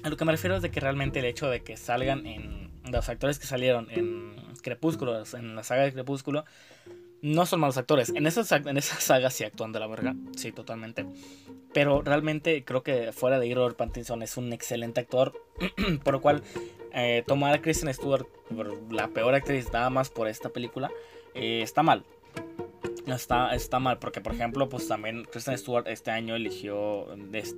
a 0.04 0.10
lo 0.10 0.18
que 0.18 0.26
me 0.26 0.32
refiero 0.32 0.56
es 0.56 0.62
de 0.62 0.72
que 0.72 0.80
realmente 0.80 1.20
el 1.20 1.26
hecho 1.26 1.50
de 1.50 1.62
que 1.62 1.78
salgan 1.78 2.26
en 2.26 2.72
los 2.92 3.10
actores 3.10 3.40
que 3.40 3.46
salieron 3.46 3.88
en 3.90 4.33
Crepúsculo, 4.64 5.22
en 5.34 5.56
la 5.56 5.64
saga 5.64 5.84
de 5.84 5.94
Crepúsculo, 5.94 6.46
no 7.22 7.46
son 7.46 7.60
malos 7.60 7.78
actores. 7.78 8.10
En 8.10 8.26
esa, 8.28 8.58
en 8.58 8.78
esa 8.78 9.00
saga 9.00 9.30
sí 9.30 9.44
actúan 9.44 9.72
de 9.72 9.80
la 9.80 9.88
verga, 9.88 10.16
sí, 10.36 10.52
totalmente. 10.52 11.06
Pero 11.74 12.02
realmente 12.02 12.64
creo 12.66 12.84
que 12.84 13.12
fuera 13.14 13.40
de 13.40 13.54
Robert 13.54 13.78
Pattinson 13.78 14.22
es 14.24 14.38
un 14.38 14.52
excelente 14.52 15.00
actor, 15.02 15.34
por 16.04 16.16
lo 16.16 16.22
cual 16.22 16.44
eh, 16.94 17.24
tomar 17.26 17.54
a 17.54 17.62
Kristen 17.62 17.94
Stewart, 17.94 18.28
la 18.92 19.08
peor 19.08 19.36
actriz 19.36 19.72
nada 19.72 19.90
más 19.90 20.10
por 20.10 20.28
esta 20.28 20.50
película, 20.50 20.92
eh, 21.34 21.62
está 21.62 21.82
mal. 21.82 22.04
Está, 23.08 23.54
está 23.54 23.80
mal, 23.80 24.00
porque 24.00 24.22
por 24.22 24.34
ejemplo, 24.34 24.70
pues 24.70 24.88
también 24.88 25.26
Kristen 25.26 25.58
Stewart 25.58 25.88
este 25.88 26.12
año 26.12 26.36
eligió, 26.36 27.08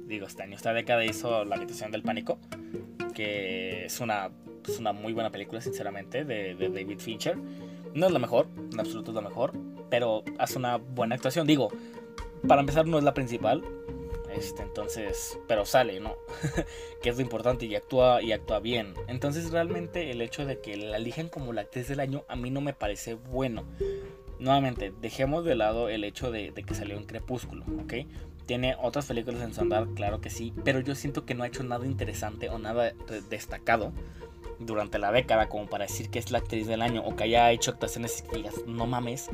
digo, 0.08 0.26
este 0.26 0.44
año, 0.44 0.56
esta 0.56 0.74
década 0.74 1.06
hizo 1.06 1.46
La 1.46 1.56
habitación 1.56 1.92
del 1.92 2.02
pánico, 2.02 2.40
que 3.14 3.86
es 3.86 4.00
una 4.00 4.32
es 4.70 4.80
una 4.80 4.94
muy 4.94 5.14
buena 5.14 5.32
película, 5.32 5.62
sinceramente, 5.62 6.26
de, 6.26 6.56
David 6.56 7.00
Fincher. 7.00 7.38
No 7.94 8.08
es 8.08 8.12
la 8.12 8.20
mejor, 8.20 8.48
en 8.72 8.80
absoluto 8.80 9.12
es 9.12 9.16
la 9.16 9.22
mejor, 9.22 9.54
pero 9.90 10.24
hace 10.38 10.58
una 10.58 10.78
buena 10.78 11.16
actuación. 11.16 11.48
Digo, 11.48 11.70
para 12.48 12.62
empezar 12.62 12.88
no 12.88 12.98
es 12.98 13.04
la 13.04 13.14
principal, 13.14 13.64
este, 14.36 14.64
entonces, 14.64 15.40
pero 15.48 15.66
sale, 15.66 16.00
¿no? 16.00 16.16
que 17.02 17.10
es 17.10 17.16
lo 17.16 17.22
importante 17.22 17.66
y 17.66 17.76
actúa 17.76 18.22
y 18.22 18.34
actúa 18.34 18.60
bien. 18.60 18.94
Entonces, 19.08 19.52
realmente 19.52 20.12
el 20.12 20.22
hecho 20.22 20.46
de 20.46 20.60
que 20.60 20.76
la 20.76 20.98
eligen 20.98 21.30
como 21.30 21.54
la 21.54 21.62
actriz 21.62 21.88
del 21.88 22.02
año 22.02 22.26
a 22.28 22.36
mí 22.36 22.50
no 22.50 22.62
me 22.62 22.74
parece 22.74 23.14
bueno. 23.14 23.64
Nuevamente, 24.40 24.94
dejemos 25.02 25.46
de 25.46 25.56
lado 25.56 25.90
el 25.90 26.04
hecho 26.04 26.32
de, 26.32 26.52
de 26.52 26.64
que 26.64 26.74
salió 26.74 26.98
en 26.98 27.06
Crepúsculo, 27.06 27.64
¿ok? 27.84 27.94
Tiene 28.46 28.76
otras 28.82 29.08
películas 29.08 29.42
en 29.42 29.54
su 29.54 29.62
andar, 29.62 29.88
claro 29.96 30.22
que 30.22 30.30
sí, 30.30 30.54
pero 30.64 30.80
yo 30.80 30.94
siento 30.94 31.26
que 31.26 31.34
no 31.34 31.44
ha 31.44 31.48
hecho 31.48 31.64
nada 31.64 31.86
interesante 31.86 32.50
o 32.50 32.60
nada 32.60 32.94
destacado 33.30 33.92
durante 34.60 35.00
la 35.00 35.12
década 35.12 35.50
como 35.50 35.68
para 35.68 35.86
decir 35.86 36.10
que 36.10 36.20
es 36.20 36.32
la 36.32 36.40
actriz 36.40 36.68
del 36.68 36.82
año 36.82 37.04
o 37.04 37.16
que 37.16 37.26
haya 37.26 37.52
hecho 37.52 37.72
actuaciones 37.72 38.24
digas, 38.34 38.56
no 38.66 38.86
mames, 38.86 39.30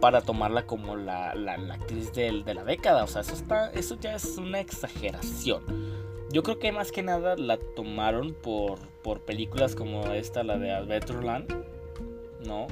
para 0.00 0.22
tomarla 0.22 0.66
como 0.66 0.96
la, 0.96 1.34
la, 1.34 1.54
actriz 1.74 2.12
del, 2.12 2.44
de 2.44 2.54
la 2.54 2.64
década. 2.64 3.04
O 3.04 3.06
sea, 3.06 3.22
eso, 3.22 3.34
está, 3.34 3.70
eso 3.72 3.96
ya 4.00 4.14
es 4.14 4.36
una 4.38 4.60
exageración. 4.60 5.62
Yo 6.30 6.42
creo 6.42 6.58
que 6.58 6.72
más 6.72 6.92
que 6.92 7.02
nada 7.02 7.36
la 7.36 7.58
tomaron 7.58 8.34
por, 8.34 8.78
por 9.02 9.20
películas 9.20 9.74
como 9.74 10.06
esta, 10.12 10.42
la 10.42 10.58
de 10.58 10.72
Adventureland. 10.72 11.64
No, 12.44 12.66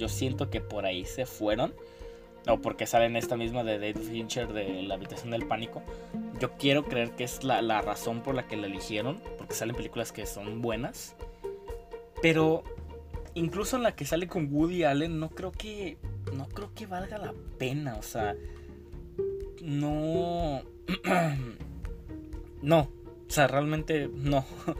yo 0.00 0.08
siento 0.08 0.50
que 0.50 0.60
por 0.60 0.86
ahí 0.86 1.04
se 1.04 1.26
fueron. 1.26 1.74
O 2.48 2.58
porque 2.58 2.86
salen 2.86 3.16
esta 3.16 3.36
misma 3.36 3.62
de 3.64 3.78
David 3.78 3.98
Fincher 3.98 4.52
de 4.52 4.82
La 4.82 4.94
habitación 4.94 5.30
del 5.30 5.46
pánico. 5.46 5.82
Yo 6.40 6.56
quiero 6.56 6.84
creer 6.84 7.10
que 7.10 7.24
es 7.24 7.44
la, 7.44 7.60
la 7.60 7.82
razón 7.82 8.22
por 8.22 8.34
la 8.34 8.48
que 8.48 8.56
la 8.56 8.66
eligieron. 8.66 9.20
Porque 9.36 9.54
salen 9.54 9.76
películas 9.76 10.10
que 10.10 10.24
son 10.24 10.62
buenas. 10.62 11.14
Pero 12.22 12.64
incluso 13.34 13.76
en 13.76 13.82
la 13.82 13.94
que 13.94 14.06
sale 14.06 14.26
con 14.26 14.48
Woody 14.50 14.84
Allen, 14.84 15.20
no 15.20 15.28
creo 15.28 15.52
que. 15.52 15.98
No 16.34 16.48
creo 16.48 16.72
que 16.74 16.86
valga 16.86 17.18
la 17.18 17.34
pena. 17.58 17.96
O 17.96 18.02
sea. 18.02 18.34
No. 19.60 20.62
no. 22.62 22.80
O 22.80 23.30
sea, 23.30 23.46
realmente 23.46 24.08
no. 24.12 24.44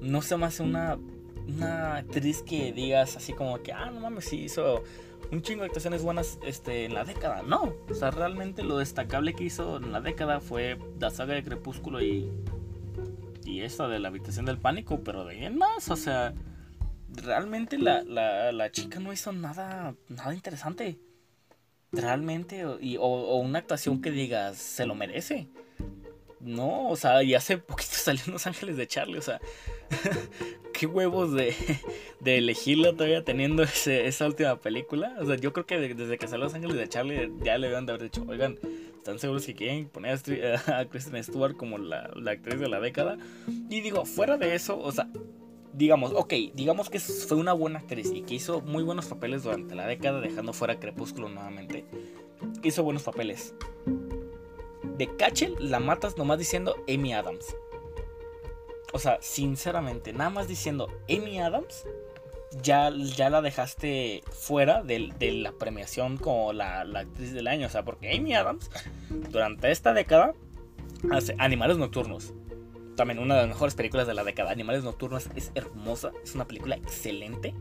No 0.00 0.22
se 0.22 0.36
me 0.36 0.46
hace 0.46 0.62
una. 0.62 0.96
Una 1.48 1.96
actriz 1.96 2.42
que 2.42 2.72
digas 2.72 3.16
así 3.16 3.32
como 3.32 3.62
que, 3.62 3.72
ah, 3.72 3.90
no 3.90 4.00
mames, 4.00 4.26
sí 4.26 4.44
hizo 4.44 4.84
un 5.32 5.42
chingo 5.42 5.62
de 5.62 5.66
actuaciones 5.66 6.02
buenas 6.02 6.38
este, 6.44 6.84
en 6.84 6.94
la 6.94 7.04
década. 7.04 7.42
No, 7.42 7.74
o 7.88 7.94
sea, 7.94 8.10
realmente 8.10 8.62
lo 8.62 8.78
destacable 8.78 9.34
que 9.34 9.44
hizo 9.44 9.78
en 9.78 9.92
la 9.92 10.00
década 10.00 10.40
fue 10.40 10.78
la 11.00 11.10
saga 11.10 11.34
de 11.34 11.42
Crepúsculo 11.42 12.02
y, 12.02 12.30
y 13.44 13.62
esta 13.62 13.88
de 13.88 13.98
la 13.98 14.08
habitación 14.08 14.46
del 14.46 14.58
pánico, 14.58 15.00
pero 15.02 15.24
de 15.24 15.34
ahí 15.34 15.44
en 15.44 15.58
más, 15.58 15.90
o 15.90 15.96
sea, 15.96 16.34
realmente 17.08 17.78
la, 17.78 18.02
la, 18.04 18.52
la 18.52 18.70
chica 18.70 19.00
no 19.00 19.12
hizo 19.12 19.32
nada, 19.32 19.94
nada 20.08 20.34
interesante. 20.34 20.98
Realmente, 21.90 22.66
y, 22.80 22.98
o, 22.98 23.36
una 23.36 23.60
actuación 23.60 24.02
que 24.02 24.10
digas, 24.10 24.58
se 24.58 24.84
lo 24.84 24.94
merece. 24.94 25.48
No, 26.40 26.88
o 26.88 26.96
sea, 26.96 27.22
y 27.22 27.34
hace 27.34 27.58
poquito 27.58 27.92
salió 27.94 28.22
Los 28.26 28.46
Ángeles 28.46 28.76
de 28.76 28.86
Charlie, 28.86 29.18
o 29.18 29.22
sea, 29.22 29.40
qué 30.72 30.86
huevos 30.86 31.32
de, 31.32 31.54
de 32.20 32.38
elegirla 32.38 32.92
todavía 32.92 33.24
teniendo 33.24 33.62
esa 33.62 34.26
última 34.26 34.56
película. 34.56 35.16
O 35.20 35.26
sea, 35.26 35.36
yo 35.36 35.52
creo 35.52 35.66
que 35.66 35.78
desde 35.94 36.18
que 36.18 36.28
salió 36.28 36.44
Los 36.44 36.54
Ángeles 36.54 36.76
de 36.76 36.88
Charlie 36.88 37.32
ya 37.42 37.58
le 37.58 37.68
deben 37.68 37.86
de 37.86 37.92
haber 37.92 38.04
dicho, 38.04 38.24
oigan, 38.28 38.58
¿están 38.96 39.18
seguros 39.18 39.44
que 39.44 39.54
quieren 39.54 39.88
poner 39.88 40.18
a, 40.66 40.84
Kristen 40.86 41.22
Stewart 41.22 41.56
como 41.56 41.78
la, 41.78 42.10
la 42.14 42.32
actriz 42.32 42.60
de 42.60 42.68
la 42.68 42.80
década? 42.80 43.18
Y 43.68 43.80
digo, 43.80 44.04
fuera 44.04 44.36
de 44.36 44.54
eso, 44.54 44.78
o 44.78 44.92
sea, 44.92 45.08
digamos, 45.72 46.12
ok, 46.14 46.32
digamos 46.54 46.90
que 46.90 46.98
fue 46.98 47.36
una 47.36 47.52
buena 47.52 47.78
actriz 47.78 48.10
y 48.12 48.22
que 48.22 48.34
hizo 48.34 48.60
muy 48.60 48.82
buenos 48.82 49.06
papeles 49.06 49.44
durante 49.44 49.74
la 49.74 49.86
década, 49.86 50.20
dejando 50.20 50.52
fuera 50.52 50.78
Crepúsculo 50.78 51.28
nuevamente. 51.28 51.84
Hizo 52.62 52.82
buenos 52.82 53.02
papeles. 53.02 53.54
De 54.96 55.16
Cachel 55.16 55.54
la 55.60 55.78
matas 55.78 56.18
nomás 56.18 56.38
diciendo 56.38 56.76
Amy 56.88 57.12
Adams. 57.12 57.54
O 58.92 58.98
sea, 58.98 59.18
sinceramente, 59.20 60.12
nada 60.12 60.30
más 60.30 60.48
diciendo 60.48 60.88
Amy 61.08 61.40
Adams, 61.40 61.84
ya, 62.62 62.90
ya 62.90 63.30
la 63.30 63.42
dejaste 63.42 64.22
fuera 64.30 64.82
de, 64.82 65.12
la 65.20 65.52
premiación 65.52 66.16
como 66.16 66.52
la, 66.52 66.84
la, 66.84 67.00
actriz 67.00 67.32
del 67.32 67.48
año. 67.48 67.66
O 67.66 67.70
sea, 67.70 67.84
porque 67.84 68.16
Amy 68.16 68.34
Adams, 68.34 68.70
durante 69.30 69.70
esta 69.70 69.92
década, 69.92 70.34
hace 71.10 71.34
Animales 71.38 71.76
Nocturnos, 71.76 72.32
también 72.96 73.18
una 73.18 73.34
de 73.34 73.42
las 73.42 73.48
mejores 73.48 73.74
películas 73.74 74.06
de 74.06 74.14
la 74.14 74.24
década. 74.24 74.50
Animales 74.50 74.84
Nocturnos 74.84 75.28
es 75.36 75.52
hermosa, 75.54 76.12
es 76.22 76.34
una 76.34 76.46
película 76.46 76.76
excelente. 76.76 77.54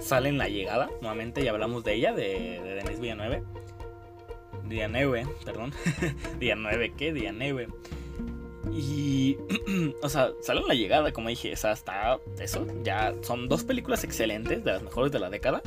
Sale 0.00 0.28
en 0.28 0.38
La 0.38 0.48
Llegada, 0.48 0.90
nuevamente 1.00 1.44
ya 1.44 1.50
hablamos 1.50 1.84
de 1.84 1.94
ella, 1.94 2.12
de, 2.12 2.60
de 2.62 2.74
Denis 2.74 3.00
Villanueve. 3.00 3.42
Villanueve, 4.64 5.26
perdón. 5.44 5.72
Villanueve, 6.38 6.92
¿qué? 6.96 7.12
Villanueve. 7.12 7.68
Y, 8.70 9.38
o 10.02 10.08
sea, 10.08 10.32
sale 10.40 10.60
en 10.60 10.68
La 10.68 10.74
Llegada, 10.74 11.12
como 11.12 11.28
dije, 11.28 11.52
o 11.52 11.56
sea, 11.56 11.72
está 11.72 12.18
eso. 12.38 12.66
Ya 12.82 13.14
son 13.22 13.48
dos 13.48 13.64
películas 13.64 14.04
excelentes, 14.04 14.62
de 14.64 14.72
las 14.72 14.82
mejores 14.82 15.10
de 15.12 15.18
la 15.18 15.30
década. 15.30 15.62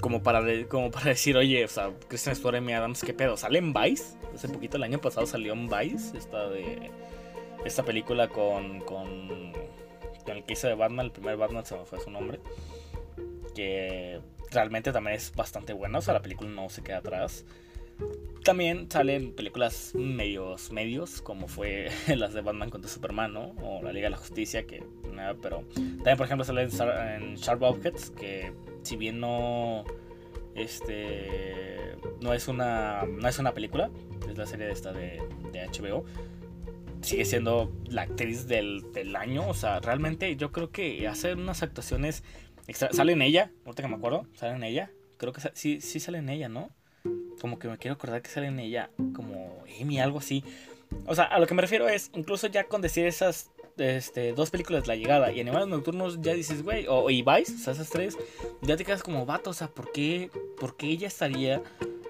Como 0.00 0.22
para, 0.22 0.42
como 0.66 0.90
para 0.90 1.04
decir, 1.10 1.36
oye, 1.36 1.64
o 1.64 1.68
sea, 1.68 1.92
Christian 2.08 2.34
Stewart 2.34 2.62
y 2.62 2.72
Adams, 2.72 3.02
¿qué 3.02 3.14
pedo? 3.14 3.36
Sale 3.36 3.58
en 3.58 3.72
Vice. 3.72 4.16
Hace 4.34 4.48
poquito, 4.48 4.76
el 4.76 4.82
año 4.82 5.00
pasado 5.00 5.26
salió 5.26 5.52
en 5.52 5.68
Vice, 5.68 6.16
esta 6.16 6.48
de 6.48 6.90
esta 7.64 7.84
película 7.84 8.28
con, 8.28 8.80
con, 8.80 9.52
el 10.26 10.44
que 10.44 10.52
hizo 10.52 10.68
de 10.68 10.74
Batman, 10.74 11.06
el 11.06 11.12
primer 11.12 11.36
Batman 11.36 11.64
se 11.66 11.76
me 11.76 11.84
fue 11.84 12.00
su 12.00 12.10
nombre, 12.10 12.40
que 13.54 14.20
realmente 14.50 14.92
también 14.92 15.16
es 15.16 15.34
bastante 15.34 15.72
buena, 15.72 15.98
o 15.98 16.02
sea, 16.02 16.14
la 16.14 16.22
película 16.22 16.50
no 16.50 16.68
se 16.70 16.82
queda 16.82 16.98
atrás. 16.98 17.44
También 18.44 18.90
salen 18.90 19.34
películas 19.34 19.92
medios, 19.94 20.72
medios, 20.72 21.20
como 21.20 21.46
fue 21.46 21.88
las 22.16 22.32
de 22.32 22.40
Batman 22.40 22.70
contra 22.70 22.90
Superman, 22.90 23.34
¿no? 23.34 23.54
O 23.62 23.82
la 23.82 23.92
Liga 23.92 24.06
de 24.06 24.10
la 24.10 24.16
Justicia, 24.16 24.66
que 24.66 24.82
nada, 25.12 25.36
pero 25.40 25.64
también, 25.74 26.16
por 26.16 26.26
ejemplo, 26.26 26.44
sale 26.44 26.62
en 26.62 27.34
Sharp 27.34 27.62
Objects, 27.62 28.10
que 28.10 28.52
si 28.82 28.96
bien 28.96 29.20
no, 29.20 29.84
este, 30.54 31.96
no 32.20 32.32
es 32.32 32.48
una, 32.48 33.04
no 33.04 33.28
es 33.28 33.38
una 33.38 33.52
película, 33.52 33.90
es 34.28 34.38
la 34.38 34.46
serie 34.46 34.66
de 34.66 34.72
esta 34.72 34.92
de, 34.92 35.20
HBO, 35.52 36.04
sigue 37.02 37.24
siendo 37.24 37.72
la 37.86 38.02
actriz 38.02 38.46
del, 38.46 39.16
año. 39.16 39.48
O 39.48 39.54
sea, 39.54 39.80
realmente 39.80 40.34
yo 40.36 40.50
creo 40.52 40.70
que 40.70 41.06
hace 41.08 41.34
unas 41.34 41.62
actuaciones. 41.62 42.24
Sale 42.72 43.12
en 43.12 43.22
ella, 43.22 43.50
ahorita 43.64 43.82
que 43.82 43.88
me 43.88 43.96
acuerdo, 43.96 44.26
sale 44.34 44.54
en 44.54 44.62
ella. 44.62 44.92
Creo 45.16 45.32
que 45.32 45.40
sí, 45.54 45.80
sí 45.80 46.00
sale 46.00 46.18
en 46.18 46.28
ella, 46.28 46.48
¿no? 46.48 46.70
Como 47.40 47.58
que 47.58 47.68
me 47.68 47.78
quiero 47.78 47.94
acordar 47.94 48.22
que 48.22 48.30
sale 48.30 48.48
en 48.48 48.58
ella, 48.58 48.90
como 49.14 49.64
Amy, 49.80 50.00
algo 50.00 50.18
así. 50.18 50.44
O 51.06 51.14
sea, 51.14 51.24
a 51.24 51.38
lo 51.38 51.46
que 51.46 51.54
me 51.54 51.62
refiero 51.62 51.88
es, 51.88 52.10
incluso 52.14 52.46
ya 52.48 52.64
con 52.64 52.82
decir 52.82 53.06
esas 53.06 53.50
este, 53.78 54.32
dos 54.32 54.50
películas, 54.50 54.86
La 54.86 54.96
Llegada 54.96 55.32
y 55.32 55.40
Animales 55.40 55.68
Nocturnos, 55.68 56.20
ya 56.20 56.34
dices, 56.34 56.62
güey, 56.62 56.86
o, 56.88 57.08
y 57.10 57.22
Vice, 57.22 57.54
o 57.54 57.58
sea, 57.58 57.72
esas 57.72 57.88
tres, 57.90 58.18
ya 58.62 58.76
te 58.76 58.84
quedas 58.84 59.02
como 59.02 59.24
vato, 59.24 59.50
o 59.50 59.54
sea, 59.54 59.68
¿por 59.68 59.92
qué, 59.92 60.30
por 60.58 60.76
qué 60.76 60.88
ella 60.88 61.08
estaría 61.08 61.62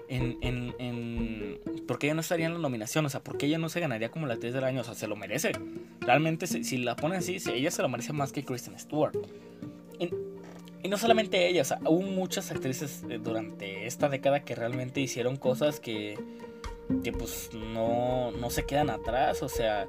en, 0.09 0.37
en, 0.41 0.75
en, 0.79 1.85
¿Por 1.87 1.97
qué 1.97 2.07
ella 2.07 2.15
no 2.15 2.21
estaría 2.21 2.45
en 2.45 2.53
la 2.53 2.59
nominación? 2.59 3.05
O 3.05 3.09
sea, 3.09 3.23
¿por 3.23 3.37
qué 3.37 3.45
ella 3.45 3.57
no 3.57 3.69
se 3.69 3.79
ganaría 3.79 4.11
como 4.11 4.27
la 4.27 4.33
actriz 4.33 4.53
del 4.53 4.65
año? 4.65 4.81
O 4.81 4.83
sea, 4.83 4.93
se 4.93 5.07
lo 5.07 5.15
merece. 5.15 5.53
Realmente, 6.01 6.47
si, 6.47 6.77
la 6.77 6.97
ponen 6.97 7.19
así, 7.19 7.37
ella 7.53 7.71
se 7.71 7.81
lo 7.81 7.87
merece 7.87 8.11
más 8.11 8.33
que 8.33 8.43
Kristen 8.43 8.77
Stewart. 8.77 9.15
Y 10.83 10.87
no 10.89 10.97
solamente 10.97 11.47
ella, 11.47 11.61
o 11.61 11.65
sea, 11.65 11.79
hubo 11.85 12.01
muchas 12.01 12.51
actrices 12.51 13.03
eh, 13.09 13.19
durante 13.21 13.85
esta 13.85 14.09
década 14.09 14.43
que 14.43 14.55
realmente 14.55 14.99
hicieron 14.99 15.37
cosas 15.37 15.79
que, 15.79 16.17
que 17.03 17.11
pues 17.11 17.49
no, 17.53 18.31
no 18.31 18.49
se 18.49 18.65
quedan 18.65 18.89
atrás. 18.89 19.43
O 19.43 19.49
sea, 19.49 19.87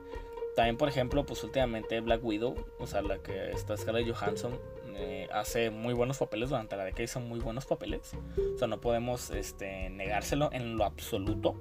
también, 0.55 0.77
por 0.77 0.89
ejemplo, 0.89 1.25
pues 1.25 1.43
últimamente 1.45 2.01
Black 2.01 2.23
Widow, 2.25 2.55
o 2.79 2.87
sea, 2.87 3.03
la 3.03 3.19
que 3.19 3.51
está 3.51 3.77
Scarlett 3.77 4.13
Johansson, 4.13 4.59
eh, 4.95 5.29
hace 5.33 5.71
muy 5.71 5.95
buenos 5.95 6.19
papeles 6.19 6.51
durante 6.51 6.77
la 6.77 6.85
década, 6.85 7.05
hizo 7.05 7.21
muy 7.21 7.41
buenos 7.41 7.65
papeles. 7.65 8.13
O 8.55 8.59
sea, 8.59 8.69
no 8.69 8.81
podemos 8.81 9.31
este, 9.31 9.89
negárselo 9.91 10.51
en 10.53 10.77
lo 10.77 10.85
absoluto. 10.85 11.55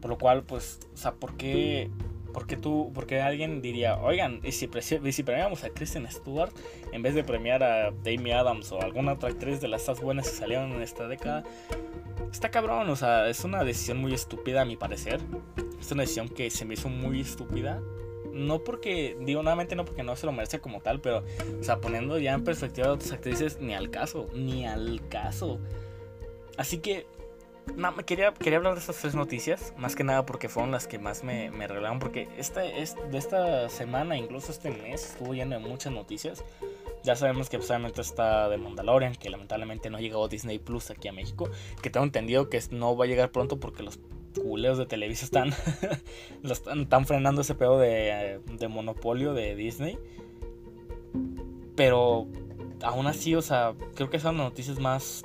Por 0.00 0.10
lo 0.10 0.18
cual, 0.18 0.44
pues, 0.44 0.80
o 0.92 0.96
sea, 0.96 1.12
¿por 1.14 1.36
qué, 1.36 1.90
por 2.38 2.46
qué 2.46 2.56
tú, 2.56 2.92
por 2.94 3.08
qué 3.08 3.20
alguien 3.20 3.60
diría, 3.60 3.98
oigan, 3.98 4.38
y 4.44 4.52
si, 4.52 4.70
si 5.10 5.22
premiamos 5.24 5.64
a 5.64 5.70
Kristen 5.70 6.08
Stewart 6.08 6.52
en 6.92 7.02
vez 7.02 7.16
de 7.16 7.24
premiar 7.24 7.64
a 7.64 7.88
Amy 7.88 8.30
Adams 8.30 8.70
o 8.70 8.80
alguna 8.80 9.14
otra 9.14 9.30
actriz 9.30 9.60
de 9.60 9.66
las 9.66 9.80
estas 9.80 10.00
buenas 10.00 10.30
que 10.30 10.36
salieron 10.36 10.70
en 10.70 10.82
esta 10.82 11.08
década? 11.08 11.42
Está 12.30 12.52
cabrón, 12.52 12.88
o 12.90 12.94
sea, 12.94 13.28
es 13.28 13.42
una 13.42 13.64
decisión 13.64 13.98
muy 13.98 14.14
estúpida 14.14 14.60
a 14.60 14.64
mi 14.64 14.76
parecer. 14.76 15.18
Es 15.80 15.90
una 15.90 16.02
decisión 16.02 16.28
que 16.28 16.48
se 16.48 16.64
me 16.64 16.74
hizo 16.74 16.88
muy 16.88 17.22
estúpida 17.22 17.80
no 18.32 18.62
porque, 18.62 19.16
digo 19.20 19.42
nuevamente 19.42 19.74
no 19.74 19.84
porque 19.84 20.04
no 20.04 20.14
se 20.14 20.24
lo 20.24 20.30
merece 20.30 20.60
como 20.60 20.80
tal, 20.80 21.00
pero, 21.00 21.24
o 21.58 21.64
sea, 21.64 21.80
poniendo 21.80 22.20
ya 22.20 22.34
en 22.34 22.44
perspectiva 22.44 22.86
a 22.86 22.92
otras 22.92 23.10
actrices, 23.10 23.58
ni 23.60 23.74
al 23.74 23.90
caso, 23.90 24.28
ni 24.32 24.64
al 24.64 25.00
caso. 25.08 25.58
Así 26.56 26.78
que, 26.78 27.08
no, 27.76 27.94
quería, 27.96 28.32
quería 28.34 28.58
hablar 28.58 28.74
de 28.74 28.80
estas 28.80 28.96
tres 28.96 29.14
noticias, 29.14 29.72
más 29.76 29.96
que 29.96 30.04
nada 30.04 30.26
porque 30.26 30.48
fueron 30.48 30.70
las 30.70 30.86
que 30.86 30.98
más 30.98 31.24
me, 31.24 31.50
me 31.50 31.68
porque 32.00 32.28
esta, 32.36 32.64
es, 32.64 32.96
de 33.10 33.18
esta 33.18 33.68
semana, 33.68 34.16
incluso 34.16 34.52
este 34.52 34.70
mes, 34.70 35.12
estuvo 35.12 35.34
lleno 35.34 35.58
de 35.58 35.66
muchas 35.66 35.92
noticias. 35.92 36.44
Ya 37.04 37.14
sabemos 37.14 37.48
que 37.48 37.56
obviamente 37.56 38.00
está 38.00 38.48
de 38.48 38.58
Mandalorian, 38.58 39.14
que 39.14 39.30
lamentablemente 39.30 39.90
no 39.90 39.98
llegó 40.00 40.28
Disney 40.28 40.58
Plus 40.58 40.90
aquí 40.90 41.08
a 41.08 41.12
México, 41.12 41.48
que 41.80 41.90
tengo 41.90 42.04
entendido 42.04 42.48
que 42.48 42.60
no 42.70 42.96
va 42.96 43.04
a 43.04 43.08
llegar 43.08 43.30
pronto 43.30 43.60
porque 43.60 43.82
los 43.82 43.98
culeos 44.42 44.78
de 44.78 44.86
Televisa 44.86 45.24
están, 45.24 45.54
están, 46.80 47.06
frenando 47.06 47.40
ese 47.40 47.54
pedo 47.54 47.78
de, 47.78 48.40
de, 48.46 48.68
monopolio 48.68 49.34
de 49.34 49.54
Disney. 49.54 49.98
Pero 51.76 52.26
aún 52.82 53.06
así, 53.06 53.34
o 53.34 53.42
sea, 53.42 53.74
creo 53.94 54.10
que 54.10 54.18
son 54.18 54.36
las 54.36 54.46
noticias 54.46 54.78
más 54.80 55.22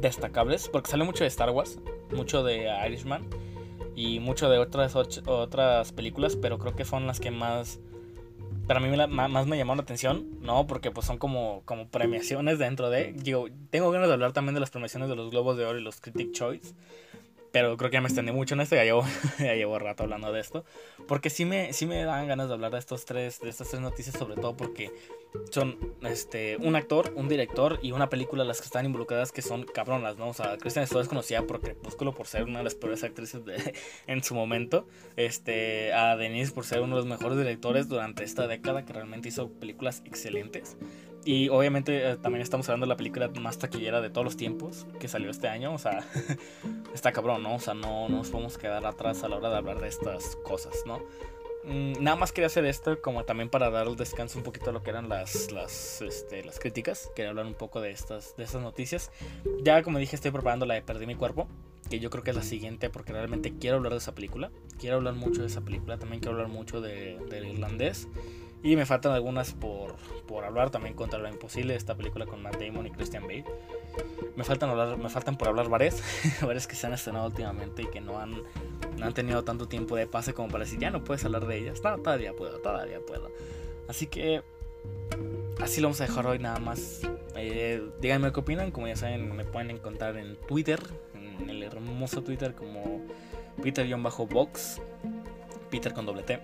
destacables. 0.00 0.68
Porque 0.68 0.90
sale 0.90 1.04
mucho 1.04 1.24
de 1.24 1.28
Star 1.28 1.50
Wars, 1.50 1.78
mucho 2.12 2.42
de 2.42 2.68
Irishman 2.86 3.26
y 3.94 4.20
mucho 4.20 4.48
de 4.48 4.58
otras, 4.58 4.94
otras 4.96 5.92
películas. 5.92 6.36
Pero 6.36 6.58
creo 6.58 6.74
que 6.74 6.84
son 6.84 7.06
las 7.06 7.20
que 7.20 7.30
más... 7.30 7.80
Para 8.66 8.78
mí 8.78 8.88
más 9.08 9.46
me 9.48 9.56
llamaron 9.56 9.78
la 9.78 9.82
atención, 9.82 10.38
¿no? 10.42 10.68
Porque 10.68 10.92
pues 10.92 11.04
son 11.04 11.18
como, 11.18 11.62
como 11.64 11.88
premiaciones 11.88 12.60
dentro 12.60 12.88
de... 12.88 13.12
Digo, 13.14 13.46
tengo 13.70 13.90
ganas 13.90 14.06
de 14.06 14.14
hablar 14.14 14.32
también 14.32 14.54
de 14.54 14.60
las 14.60 14.70
premiaciones 14.70 15.08
de 15.08 15.16
los 15.16 15.30
Globos 15.30 15.56
de 15.56 15.64
Oro 15.64 15.78
y 15.78 15.82
los 15.82 16.00
Critic 16.00 16.30
Choice. 16.30 16.74
Pero 17.52 17.76
creo 17.76 17.90
que 17.90 17.94
ya 17.94 18.00
me 18.00 18.08
extendí 18.08 18.32
mucho 18.32 18.54
en 18.54 18.60
esto, 18.60 18.76
ya 18.76 18.84
llevo, 18.84 19.04
ya 19.38 19.54
llevo 19.54 19.78
rato 19.78 20.04
hablando 20.04 20.32
de 20.32 20.40
esto. 20.40 20.64
Porque 21.08 21.30
sí 21.30 21.44
me, 21.44 21.72
sí 21.72 21.86
me 21.86 22.04
dan 22.04 22.28
ganas 22.28 22.48
de 22.48 22.54
hablar 22.54 22.72
de, 22.72 22.78
estos 22.78 23.04
tres, 23.04 23.40
de 23.40 23.50
estas 23.50 23.68
tres 23.68 23.82
noticias, 23.82 24.16
sobre 24.16 24.36
todo 24.36 24.56
porque 24.56 24.92
son 25.50 25.76
este, 26.02 26.56
un 26.56 26.76
actor, 26.76 27.12
un 27.16 27.28
director 27.28 27.78
y 27.82 27.92
una 27.92 28.08
película 28.08 28.44
las 28.44 28.60
que 28.60 28.66
están 28.66 28.86
involucradas 28.86 29.32
que 29.32 29.42
son 29.42 29.64
cabronas, 29.64 30.16
¿no? 30.16 30.28
O 30.28 30.34
sea, 30.34 30.56
Kristen 30.58 30.86
Stewart 30.86 31.04
es 31.04 31.08
conocida 31.08 31.42
por 31.42 31.60
Crepúsculo 31.60 32.14
por 32.14 32.26
ser 32.26 32.44
una 32.44 32.58
de 32.58 32.64
las 32.64 32.74
peores 32.74 33.02
actrices 33.04 33.44
de, 33.44 33.74
en 34.06 34.22
su 34.22 34.34
momento. 34.34 34.86
Este, 35.16 35.92
a 35.92 36.16
Denise 36.16 36.52
por 36.52 36.64
ser 36.64 36.80
uno 36.80 36.96
de 36.96 37.02
los 37.02 37.10
mejores 37.10 37.38
directores 37.38 37.88
durante 37.88 38.24
esta 38.24 38.46
década 38.46 38.84
que 38.84 38.92
realmente 38.92 39.28
hizo 39.28 39.50
películas 39.50 40.02
excelentes. 40.04 40.76
Y 41.24 41.48
obviamente 41.50 42.10
eh, 42.10 42.16
también 42.16 42.42
estamos 42.42 42.68
hablando 42.68 42.86
de 42.86 42.88
la 42.88 42.96
película 42.96 43.28
más 43.40 43.58
taquillera 43.58 44.00
de 44.00 44.10
todos 44.10 44.24
los 44.24 44.36
tiempos 44.36 44.86
que 44.98 45.08
salió 45.08 45.30
este 45.30 45.48
año. 45.48 45.74
O 45.74 45.78
sea, 45.78 46.04
está 46.94 47.12
cabrón, 47.12 47.42
¿no? 47.42 47.56
O 47.56 47.60
sea, 47.60 47.74
no, 47.74 48.08
no, 48.08 48.18
nos 48.18 48.30
podemos 48.30 48.56
quedar 48.56 48.86
atrás 48.86 49.22
a 49.22 49.28
la 49.28 49.36
hora 49.36 49.50
de 49.50 49.56
hablar 49.56 49.80
de 49.80 49.88
estas 49.88 50.36
cosas, 50.36 50.82
¿no? 50.86 51.00
Mm, 51.64 52.02
nada 52.02 52.16
más 52.16 52.32
quería 52.32 52.46
hacer 52.46 52.64
esto 52.64 53.02
como 53.02 53.24
también 53.24 53.50
para 53.50 53.68
dar 53.68 53.86
el 53.86 53.96
descanso 53.96 54.38
un 54.38 54.44
poquito 54.44 54.70
a 54.70 54.72
lo 54.72 54.82
que 54.82 54.90
eran 54.90 55.10
las, 55.10 55.52
las, 55.52 56.00
este, 56.00 56.42
las 56.42 56.58
críticas. 56.58 57.10
Quería 57.14 57.30
hablar 57.30 57.46
un 57.46 57.54
poco 57.54 57.80
de 57.80 57.90
estas, 57.90 58.34
de 58.36 58.44
estas 58.44 58.62
noticias. 58.62 59.10
Ya 59.62 59.82
como 59.82 59.98
dije, 59.98 60.16
estoy 60.16 60.30
preparando 60.30 60.64
la 60.64 60.74
de 60.74 60.82
Perdí 60.82 61.06
mi 61.06 61.16
cuerpo. 61.16 61.48
Que 61.90 61.98
yo 61.98 62.08
creo 62.08 62.22
que 62.22 62.30
es 62.30 62.36
la 62.36 62.42
siguiente 62.42 62.88
porque 62.88 63.12
realmente 63.12 63.52
quiero 63.58 63.76
hablar 63.76 63.92
de 63.92 63.98
esa 63.98 64.14
película. 64.14 64.50
Quiero 64.78 64.96
hablar 64.96 65.14
mucho 65.14 65.42
de 65.42 65.48
esa 65.48 65.60
película. 65.60 65.98
También 65.98 66.20
quiero 66.20 66.36
hablar 66.36 66.48
mucho 66.48 66.80
de, 66.80 67.18
del 67.28 67.46
irlandés. 67.46 68.08
Y 68.62 68.76
me 68.76 68.84
faltan 68.84 69.12
algunas 69.12 69.54
por, 69.54 69.96
por 70.26 70.44
hablar 70.44 70.70
también 70.70 70.94
contra 70.94 71.18
lo 71.18 71.28
imposible, 71.28 71.74
esta 71.74 71.94
película 71.94 72.26
con 72.26 72.42
Matt 72.42 72.60
Damon 72.60 72.86
y 72.86 72.90
Christian 72.90 73.22
Bale. 73.22 73.44
Me 74.36 74.44
faltan, 74.44 74.68
hablar, 74.68 74.98
me 74.98 75.08
faltan 75.08 75.38
por 75.38 75.48
hablar 75.48 75.68
varias, 75.68 76.02
varias 76.42 76.66
que 76.66 76.76
se 76.76 76.86
han 76.86 76.92
estrenado 76.92 77.26
últimamente 77.26 77.82
y 77.82 77.86
que 77.86 78.00
no 78.00 78.18
han, 78.18 78.42
no 78.98 79.06
han 79.06 79.14
tenido 79.14 79.42
tanto 79.44 79.66
tiempo 79.66 79.96
de 79.96 80.06
pase 80.06 80.34
como 80.34 80.48
para 80.48 80.64
decir, 80.64 80.78
ya 80.78 80.90
no 80.90 81.02
puedes 81.02 81.24
hablar 81.24 81.46
de 81.46 81.58
ellas. 81.58 81.80
No, 81.82 81.96
todavía 81.98 82.34
puedo, 82.34 82.58
todavía 82.58 83.00
puedo. 83.06 83.30
Así 83.88 84.06
que 84.06 84.42
así 85.62 85.80
lo 85.80 85.88
vamos 85.88 86.00
a 86.02 86.06
dejar 86.06 86.26
hoy 86.26 86.38
nada 86.38 86.58
más. 86.60 87.00
Eh, 87.36 87.82
díganme 88.00 88.30
qué 88.32 88.40
opinan, 88.40 88.70
como 88.70 88.88
ya 88.88 88.96
saben, 88.96 89.34
me 89.34 89.44
pueden 89.44 89.70
encontrar 89.70 90.18
en 90.18 90.36
Twitter, 90.36 90.80
en 91.14 91.48
el 91.48 91.62
hermoso 91.62 92.22
Twitter 92.22 92.54
como 92.54 93.00
Peter-Box, 93.62 94.82
Peter 95.70 95.94
con 95.94 96.04
doble 96.04 96.22
T. 96.22 96.40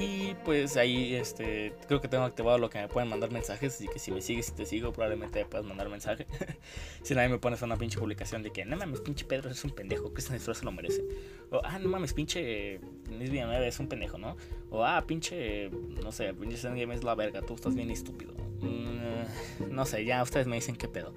Y 0.00 0.34
pues 0.46 0.78
ahí 0.78 1.14
este 1.14 1.74
creo 1.86 2.00
que 2.00 2.08
tengo 2.08 2.24
activado 2.24 2.56
lo 2.56 2.70
que 2.70 2.78
me 2.78 2.88
pueden 2.88 3.10
mandar 3.10 3.30
mensajes. 3.30 3.74
Así 3.74 3.86
que 3.86 3.98
si 3.98 4.10
me 4.10 4.22
sigues 4.22 4.48
y 4.48 4.52
te 4.52 4.64
sigo, 4.64 4.92
probablemente 4.92 5.44
puedas 5.44 5.66
mandar 5.66 5.90
mensaje. 5.90 6.26
si 7.02 7.14
nadie 7.14 7.28
me 7.28 7.38
pones 7.38 7.60
una 7.60 7.76
pinche 7.76 7.98
publicación 7.98 8.42
de 8.42 8.50
que 8.50 8.64
no 8.64 8.78
mames, 8.78 9.02
pinche 9.02 9.26
Pedro 9.26 9.50
es 9.50 9.62
un 9.62 9.72
pendejo, 9.72 10.14
que 10.14 10.22
Estrada 10.22 10.54
se 10.54 10.64
lo 10.64 10.72
merece. 10.72 11.04
O 11.50 11.60
ah, 11.62 11.78
no 11.78 11.90
mames, 11.90 12.14
pinche 12.14 12.80
Luis 13.10 13.30
Villanueva 13.30 13.66
es 13.66 13.78
un 13.78 13.88
pendejo, 13.88 14.16
¿no? 14.16 14.38
O 14.70 14.84
ah, 14.86 15.04
pinche, 15.06 15.68
no 15.70 16.12
sé, 16.12 16.32
pinche 16.32 16.56
Game 16.62 16.94
es 16.94 17.04
la 17.04 17.14
verga, 17.14 17.42
tú 17.42 17.54
estás 17.54 17.74
bien 17.74 17.90
estúpido. 17.90 18.32
Mm, 18.60 19.70
no 19.70 19.84
sé, 19.84 20.06
ya 20.06 20.22
ustedes 20.22 20.46
me 20.46 20.56
dicen 20.56 20.76
qué 20.76 20.88
pedo. 20.88 21.12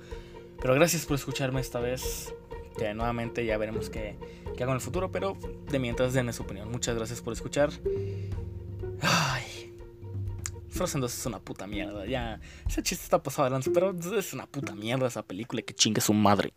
Pero 0.62 0.76
gracias 0.76 1.06
por 1.06 1.16
escucharme 1.16 1.62
esta 1.62 1.80
vez. 1.80 2.34
Que 2.78 2.92
nuevamente 2.96 3.46
ya 3.46 3.56
veremos 3.60 3.92
qué, 3.92 4.16
qué 4.58 4.64
hago 4.64 4.72
en 4.72 4.78
el 4.78 4.82
futuro. 4.82 5.12
Pero 5.12 5.38
de 5.70 5.78
mientras 5.78 6.14
denme 6.14 6.34
su 6.34 6.44
opinión. 6.44 6.72
Muchas 6.72 6.96
gracias 6.96 7.22
por 7.22 7.34
escuchar. 7.34 7.70
Ay. 9.04 9.74
Frozen 10.70 11.02
2 11.02 11.14
es 11.14 11.26
una 11.26 11.40
puta 11.40 11.68
mierda. 11.68 12.06
Ya. 12.06 12.40
Ese 12.68 12.82
chiste 12.82 13.04
está 13.04 13.22
pasado 13.22 13.44
adelante, 13.44 13.70
pero 13.72 13.96
es 14.18 14.34
una 14.34 14.48
puta 14.48 14.74
mierda 14.74 15.08
esa 15.08 15.24
película 15.24 15.62
que 15.62 15.74
chingue 15.74 16.02
su 16.02 16.14
madre. 16.14 16.54